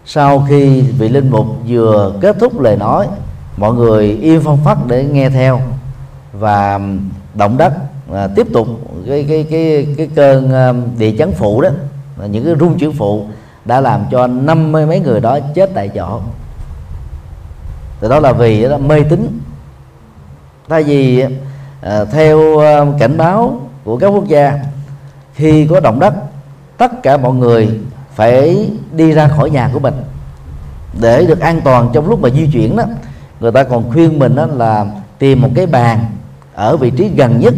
[0.04, 3.06] Sau khi vị linh mục vừa kết thúc lời nói
[3.56, 5.60] mọi người yên phong phát để nghe theo
[6.32, 7.00] và um,
[7.34, 7.72] động đất
[8.14, 8.68] à, tiếp tục
[9.08, 11.70] cái cái cái cái cơn um, địa chấn phụ đó
[12.30, 13.26] những cái rung chuyển phụ
[13.64, 16.20] đã làm cho năm mươi mấy người đó chết tại chỗ.
[18.00, 19.40] Thì đó là vì đó mê tín.
[20.68, 21.24] Thay vì
[21.80, 24.58] à, theo um, cảnh báo của các quốc gia
[25.40, 26.14] khi có động đất
[26.78, 27.68] tất cả mọi người
[28.14, 29.94] phải đi ra khỏi nhà của mình.
[31.00, 32.84] Để được an toàn trong lúc mà di chuyển đó
[33.40, 34.86] người ta còn khuyên mình đó là
[35.18, 36.04] tìm một cái bàn
[36.54, 37.54] ở vị trí gần nhất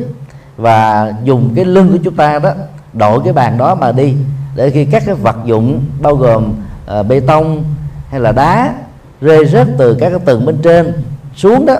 [0.56, 2.50] và dùng cái lưng của chúng ta đó
[2.92, 4.14] đội cái bàn đó mà đi.
[4.56, 6.52] Để khi các cái vật dụng bao gồm
[7.00, 7.64] uh, bê tông
[8.10, 8.74] hay là đá
[9.20, 10.92] rơi rớt từ các cái tầng bên trên
[11.36, 11.74] xuống đó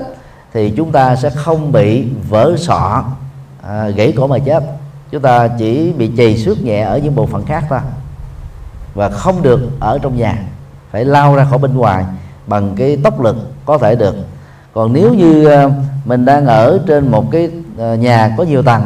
[0.53, 3.05] thì chúng ta sẽ không bị vỡ sọ
[3.62, 4.62] à, gãy cổ mà chết
[5.12, 7.78] chúng ta chỉ bị chì xước nhẹ ở những bộ phận khác thôi.
[8.94, 10.38] Và không được ở trong nhà.
[10.90, 12.04] Phải lao ra khỏi bên ngoài
[12.46, 14.14] bằng cái tốc lực có thể được.
[14.74, 15.70] Còn nếu như ờ,
[16.04, 18.82] mình đang ở trên một cái ờ, nhà có nhiều tầng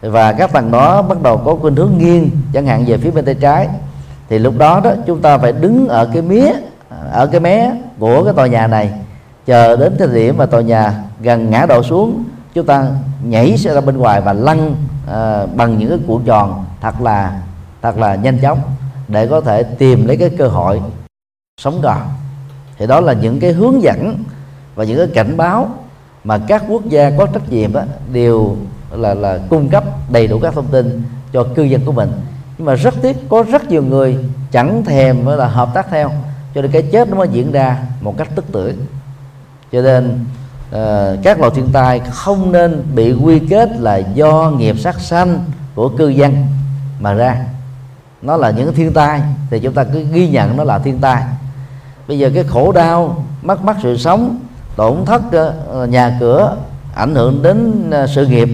[0.00, 3.24] và các tầng đó bắt đầu có khuynh hướng nghiêng, chẳng hạn về phía bên
[3.24, 3.68] tay trái,
[4.28, 6.52] thì lúc đó đó chúng ta phải đứng ở cái mía,
[7.12, 8.90] ở cái mé của cái tòa nhà này,
[9.46, 12.24] chờ đến thời điểm mà tòa nhà gần ngã đổ xuống
[12.54, 12.86] chúng ta
[13.24, 17.42] nhảy sẽ ra bên ngoài và lăn uh, bằng những cái cuộn tròn thật là
[17.82, 18.60] thật là nhanh chóng
[19.08, 20.82] để có thể tìm lấy cái cơ hội
[21.60, 22.00] sống còn.
[22.78, 24.24] Thì đó là những cái hướng dẫn
[24.74, 25.68] và những cái cảnh báo
[26.24, 27.82] mà các quốc gia có trách nhiệm đó,
[28.12, 28.56] đều
[28.90, 31.02] là là cung cấp đầy đủ các thông tin
[31.32, 32.12] cho cư dân của mình.
[32.58, 34.18] Nhưng mà rất tiếc có rất nhiều người
[34.50, 36.10] chẳng thèm là hợp tác theo
[36.54, 38.74] cho nên cái chết nó mới diễn ra một cách tức tưởi.
[39.72, 40.24] Cho nên
[40.74, 45.44] uh, các loại thiên tai không nên bị quy kết là do nghiệp sát sanh
[45.74, 46.46] của cư dân
[47.00, 47.44] mà ra.
[48.22, 51.22] Nó là những thiên tai thì chúng ta cứ ghi nhận nó là thiên tai.
[52.08, 54.38] Bây giờ cái khổ đau mất mất sự sống
[54.76, 55.22] tổn thất
[55.70, 56.56] ờ, nhà cửa
[56.94, 58.48] ảnh hưởng đến ờ, sự nghiệp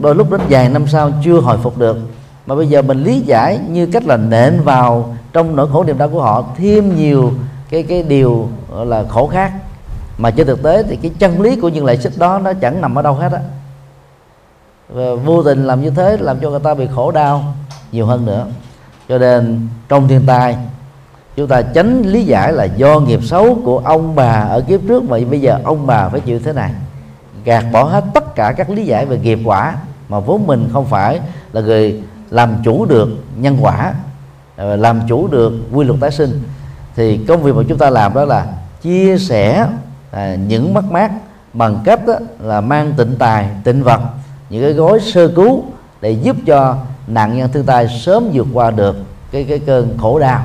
[0.00, 1.98] đôi lúc đến vài năm sau chưa hồi phục được.
[2.46, 5.98] Mà bây giờ mình lý giải như cách là nện vào trong nỗi khổ niềm
[5.98, 7.32] đau của họ thêm nhiều
[7.70, 9.52] cái cái điều là khổ khác
[10.18, 12.80] mà trên thực tế thì cái chân lý của những lệ xích đó nó chẳng
[12.80, 13.40] nằm ở đâu hết á.
[14.88, 17.54] Và vô tình làm như thế làm cho người ta bị khổ đau
[17.92, 18.46] nhiều hơn nữa.
[19.08, 20.56] Cho nên trong thiên tai,
[21.36, 25.04] chúng ta tránh lý giải là do nghiệp xấu của ông bà ở kiếp trước.
[25.04, 26.70] Mà bây giờ ông bà phải chịu thế này.
[27.44, 29.76] Gạt bỏ hết tất cả các lý giải về nghiệp quả
[30.08, 31.20] mà vốn mình không phải
[31.52, 33.94] là người làm chủ được nhân quả
[34.56, 36.42] ờ, làm chủ được quy luật tái sinh.
[36.96, 38.46] Thì công việc mà chúng ta làm đó là
[38.82, 39.66] chia sẻ
[40.14, 41.10] à, những mất mát
[41.52, 44.00] bằng cách đó là mang tịnh tài tịnh vật
[44.50, 45.64] những cái gói sơ cứu
[46.00, 48.96] để giúp cho nạn nhân thiên tai sớm vượt qua được
[49.30, 50.44] cái cái cơn khổ đau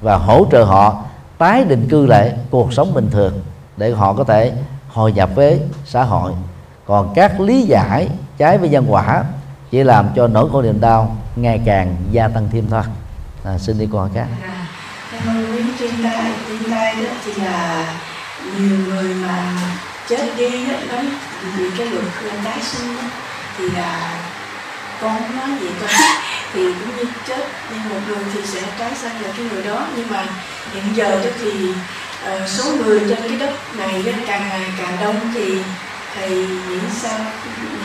[0.00, 1.02] và hỗ trợ họ
[1.38, 3.40] tái định cư lại cuộc sống bình thường
[3.76, 4.52] để họ có thể
[4.88, 6.32] hội nhập với xã hội.
[6.86, 9.24] Còn các lý giải trái với nhân quả
[9.70, 12.82] chỉ làm cho nỗi khổ niềm đau ngày càng gia tăng thêm thôi.
[13.44, 14.26] À, xin đi câu hỏi khác.
[14.42, 14.66] À,
[15.12, 17.86] cảm ơn quý thiên tai thiên tai đó thì là
[18.58, 19.52] nhiều người mà
[20.08, 21.06] chết đi đó, đấy
[21.56, 22.04] vì cái luật
[22.44, 23.02] tái sinh đó,
[23.58, 24.20] thì là
[25.00, 25.88] con không nói gì thôi
[26.52, 27.46] thì cũng như chết.
[27.70, 29.86] Nhưng một người thì sẽ tái sanh là cái người đó.
[29.96, 30.26] Nhưng mà
[30.72, 34.96] hiện giờ đó thì uh, số người trên cái đất này đó, càng ngày càng
[35.00, 35.58] đông thì
[36.14, 37.18] thầy nghĩ sao?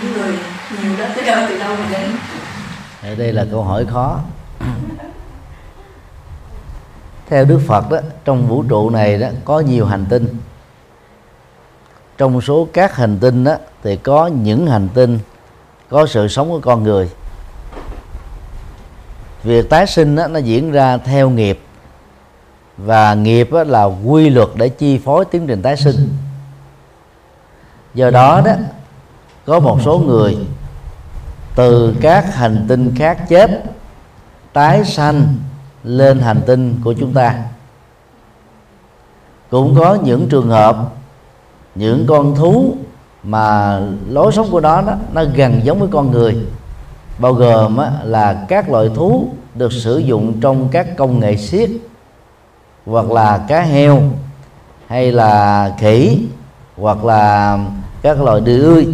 [0.02, 0.38] Những người
[0.82, 2.12] nhiều đó tới đâu từ đâu mà đến?
[3.18, 4.20] Đây là câu hỏi khó.
[7.30, 10.28] Theo Đức Phật đó trong vũ trụ này đó có nhiều hành tinh
[12.22, 15.20] trong số các hành tinh đó thì có những hành tinh
[15.90, 17.10] có sự sống của con người.
[19.44, 21.60] Việc tái sinh đó, nó diễn ra theo nghiệp.
[22.78, 26.10] Và nghiệp đó là quy luật để chi phối tiến trình tái sinh.
[27.94, 28.54] Do đó đó
[29.46, 30.38] có một số người
[31.56, 33.64] từ các hành tinh khác chết
[34.54, 35.36] tái sanh
[35.84, 37.44] lên hành tinh của chúng ta.
[39.50, 40.78] Cũng có những trường hợp
[41.76, 42.76] những con thú
[43.24, 46.38] mà lối sống của nó đó nó gần giống với con người.
[47.18, 51.70] Bao gồm là các loại thú được sử dụng trong các công nghệ siết
[52.86, 54.02] hoặc là cá heo
[54.88, 56.20] hay là khỉ
[56.78, 57.58] hoặc là
[58.02, 58.88] các loài ươi.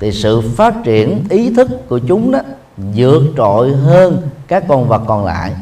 [0.00, 2.38] Thì sự phát triển ý thức của chúng đó
[2.76, 5.52] vượt trội hơn các con vật còn lại.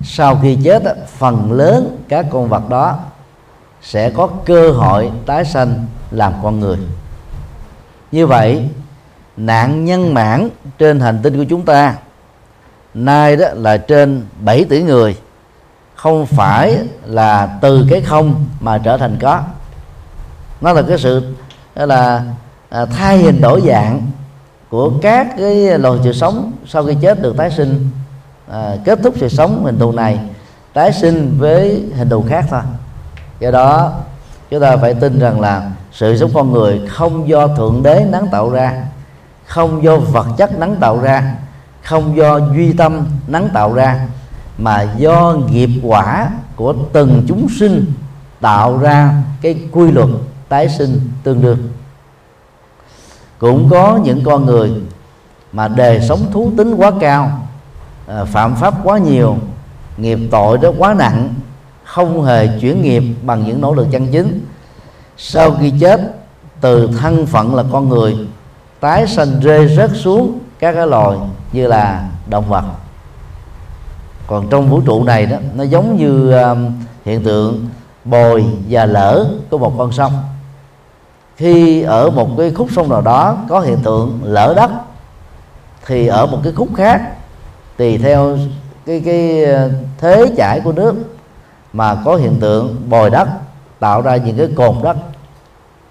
[0.00, 0.82] Sau khi chết
[1.18, 2.98] phần lớn các con vật đó
[3.82, 6.78] sẽ có cơ hội tái sanh làm con người.
[8.12, 8.68] Như vậy
[9.36, 10.48] nạn nhân mãn
[10.78, 11.96] trên hành tinh của chúng ta
[12.94, 15.16] nay đó là trên 7 tỷ người
[15.94, 19.42] không phải là từ cái không mà trở thành có.
[20.60, 21.34] Nó là cái sự
[21.74, 22.22] là
[22.68, 24.02] à, thay hình đổi dạng
[24.68, 27.90] của các cái loài sự sống sau khi chết được tái sinh
[28.50, 30.18] à, kết thúc sự sống hình thù này
[30.72, 32.60] tái sinh với hình thù khác thôi
[33.40, 33.92] do đó,
[34.50, 38.28] chúng ta phải tin rằng là sự sống con người không do thượng đế nắng
[38.32, 38.84] tạo ra,
[39.46, 41.34] không do vật chất nắng tạo ra,
[41.82, 44.06] không do duy tâm nắng tạo ra,
[44.58, 47.92] mà do nghiệp quả của từng chúng sinh
[48.40, 50.08] tạo ra cái quy luật
[50.48, 51.58] tái sinh tương đương.
[53.38, 54.70] Cũng có những con người
[55.52, 57.40] mà đề sống thú tính quá cao
[58.06, 59.36] à, phạm pháp quá nhiều,
[59.96, 61.34] nghiệp tội đó quá nặng
[61.86, 64.46] không hề chuyển nghiệp bằng những nỗ lực chân chính.
[65.16, 66.00] Sau khi chết
[66.60, 68.16] từ thân phận là con người
[68.80, 71.18] tái sanh rơi rớt xuống các cái loài
[71.52, 72.64] như là động vật.
[74.26, 76.58] còn trong vũ trụ này đó nó giống như uh,
[77.04, 77.68] hiện tượng
[78.04, 80.12] bồi và lỡ của một con sông.
[81.36, 84.70] Khi ở một cái khúc sông nào đó có hiện tượng lỡ đất
[85.86, 87.00] thì ở một cái khúc khác
[87.76, 88.38] tùy theo
[88.86, 90.94] cái cái ờ, thế chảy của nước
[91.76, 93.28] mà có hiện tượng bồi đất
[93.80, 94.96] tạo ra những cái cồn đất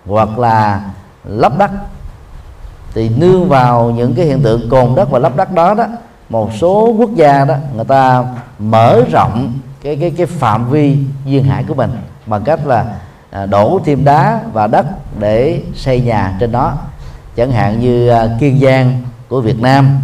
[0.05, 0.81] hoặc là
[1.23, 1.71] lấp đất
[2.93, 5.85] thì nương vào những cái hiện tượng cồn đất và lấp đất đó đó,
[6.29, 8.23] một số quốc gia đó, người ta
[8.59, 11.91] mở rộng cái cái cái phạm vi duyên hải của mình
[12.25, 12.85] bằng cách là
[13.31, 14.85] à, đổ thêm đá và đất
[15.19, 16.73] để xây nhà trên đó.
[17.35, 19.99] Chẳng hạn như à, kiên giang của việt nam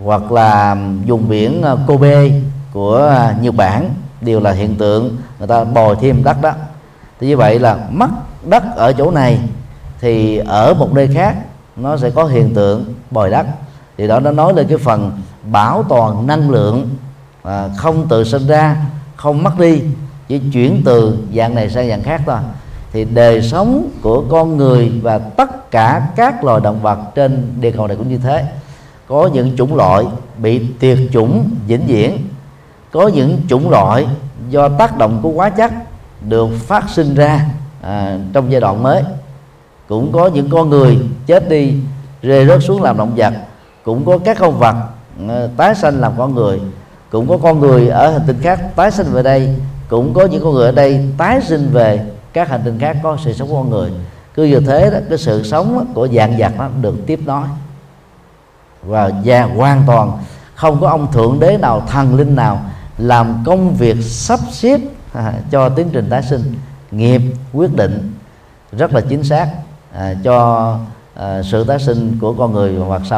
[0.00, 0.76] hoặc là à,
[1.06, 2.30] vùng biển Kobe
[2.72, 3.90] của Nhật Bản
[4.24, 6.52] đều là hiện tượng người ta bồi thêm đất đó.
[7.20, 8.10] Thì như vậy là mất
[8.48, 9.38] đất ở chỗ này
[10.00, 11.36] thì ở một nơi khác
[11.76, 13.46] nó sẽ có hiện tượng bồi đất.
[13.98, 15.12] Thì đó nó nói lên cái phần
[15.50, 16.90] bảo toàn năng lượng
[17.42, 18.76] à, không tự sinh ra
[19.16, 19.82] không mất đi
[20.28, 22.38] chỉ chuyển từ dạng này sang dạng khác thôi.
[22.92, 27.70] Thì đời sống của con người và tất cả các loài động vật trên địa
[27.70, 28.44] cầu này cũng như thế.
[29.08, 30.04] Có những chủng loại
[30.38, 32.18] bị tuyệt chủng vĩnh viễn
[32.94, 34.06] có những chủng loại
[34.50, 35.72] do tác động của hóa chất
[36.28, 37.46] được phát sinh ra
[37.82, 39.02] à, trong giai đoạn mới.
[39.88, 41.74] Cũng có những con người chết đi
[42.22, 43.32] rơi rớt xuống làm động vật.
[43.84, 44.74] Cũng có các con vật
[45.28, 46.60] à, tái sanh làm con người.
[47.10, 49.56] Cũng có con người ở hành tinh khác tái sinh về đây.
[49.88, 52.00] Cũng có những con người ở đây tái sinh về
[52.32, 53.90] các hành tinh khác có sự sống của con người.
[54.34, 57.44] Cứ như thế đó cái sự sống của dạng vật nó được tiếp nối.
[58.82, 60.12] Và già hoàn toàn
[60.54, 62.60] không có ông thượng đế nào thần linh nào
[62.98, 64.80] làm công việc sắp xếp
[65.12, 66.54] à, cho tiến trình tái sinh
[66.90, 67.22] nghiệp
[67.52, 68.14] quyết định
[68.72, 69.50] rất là chính xác
[69.92, 70.78] à, cho
[71.14, 73.12] à, sự tái sinh của con người hoặc sau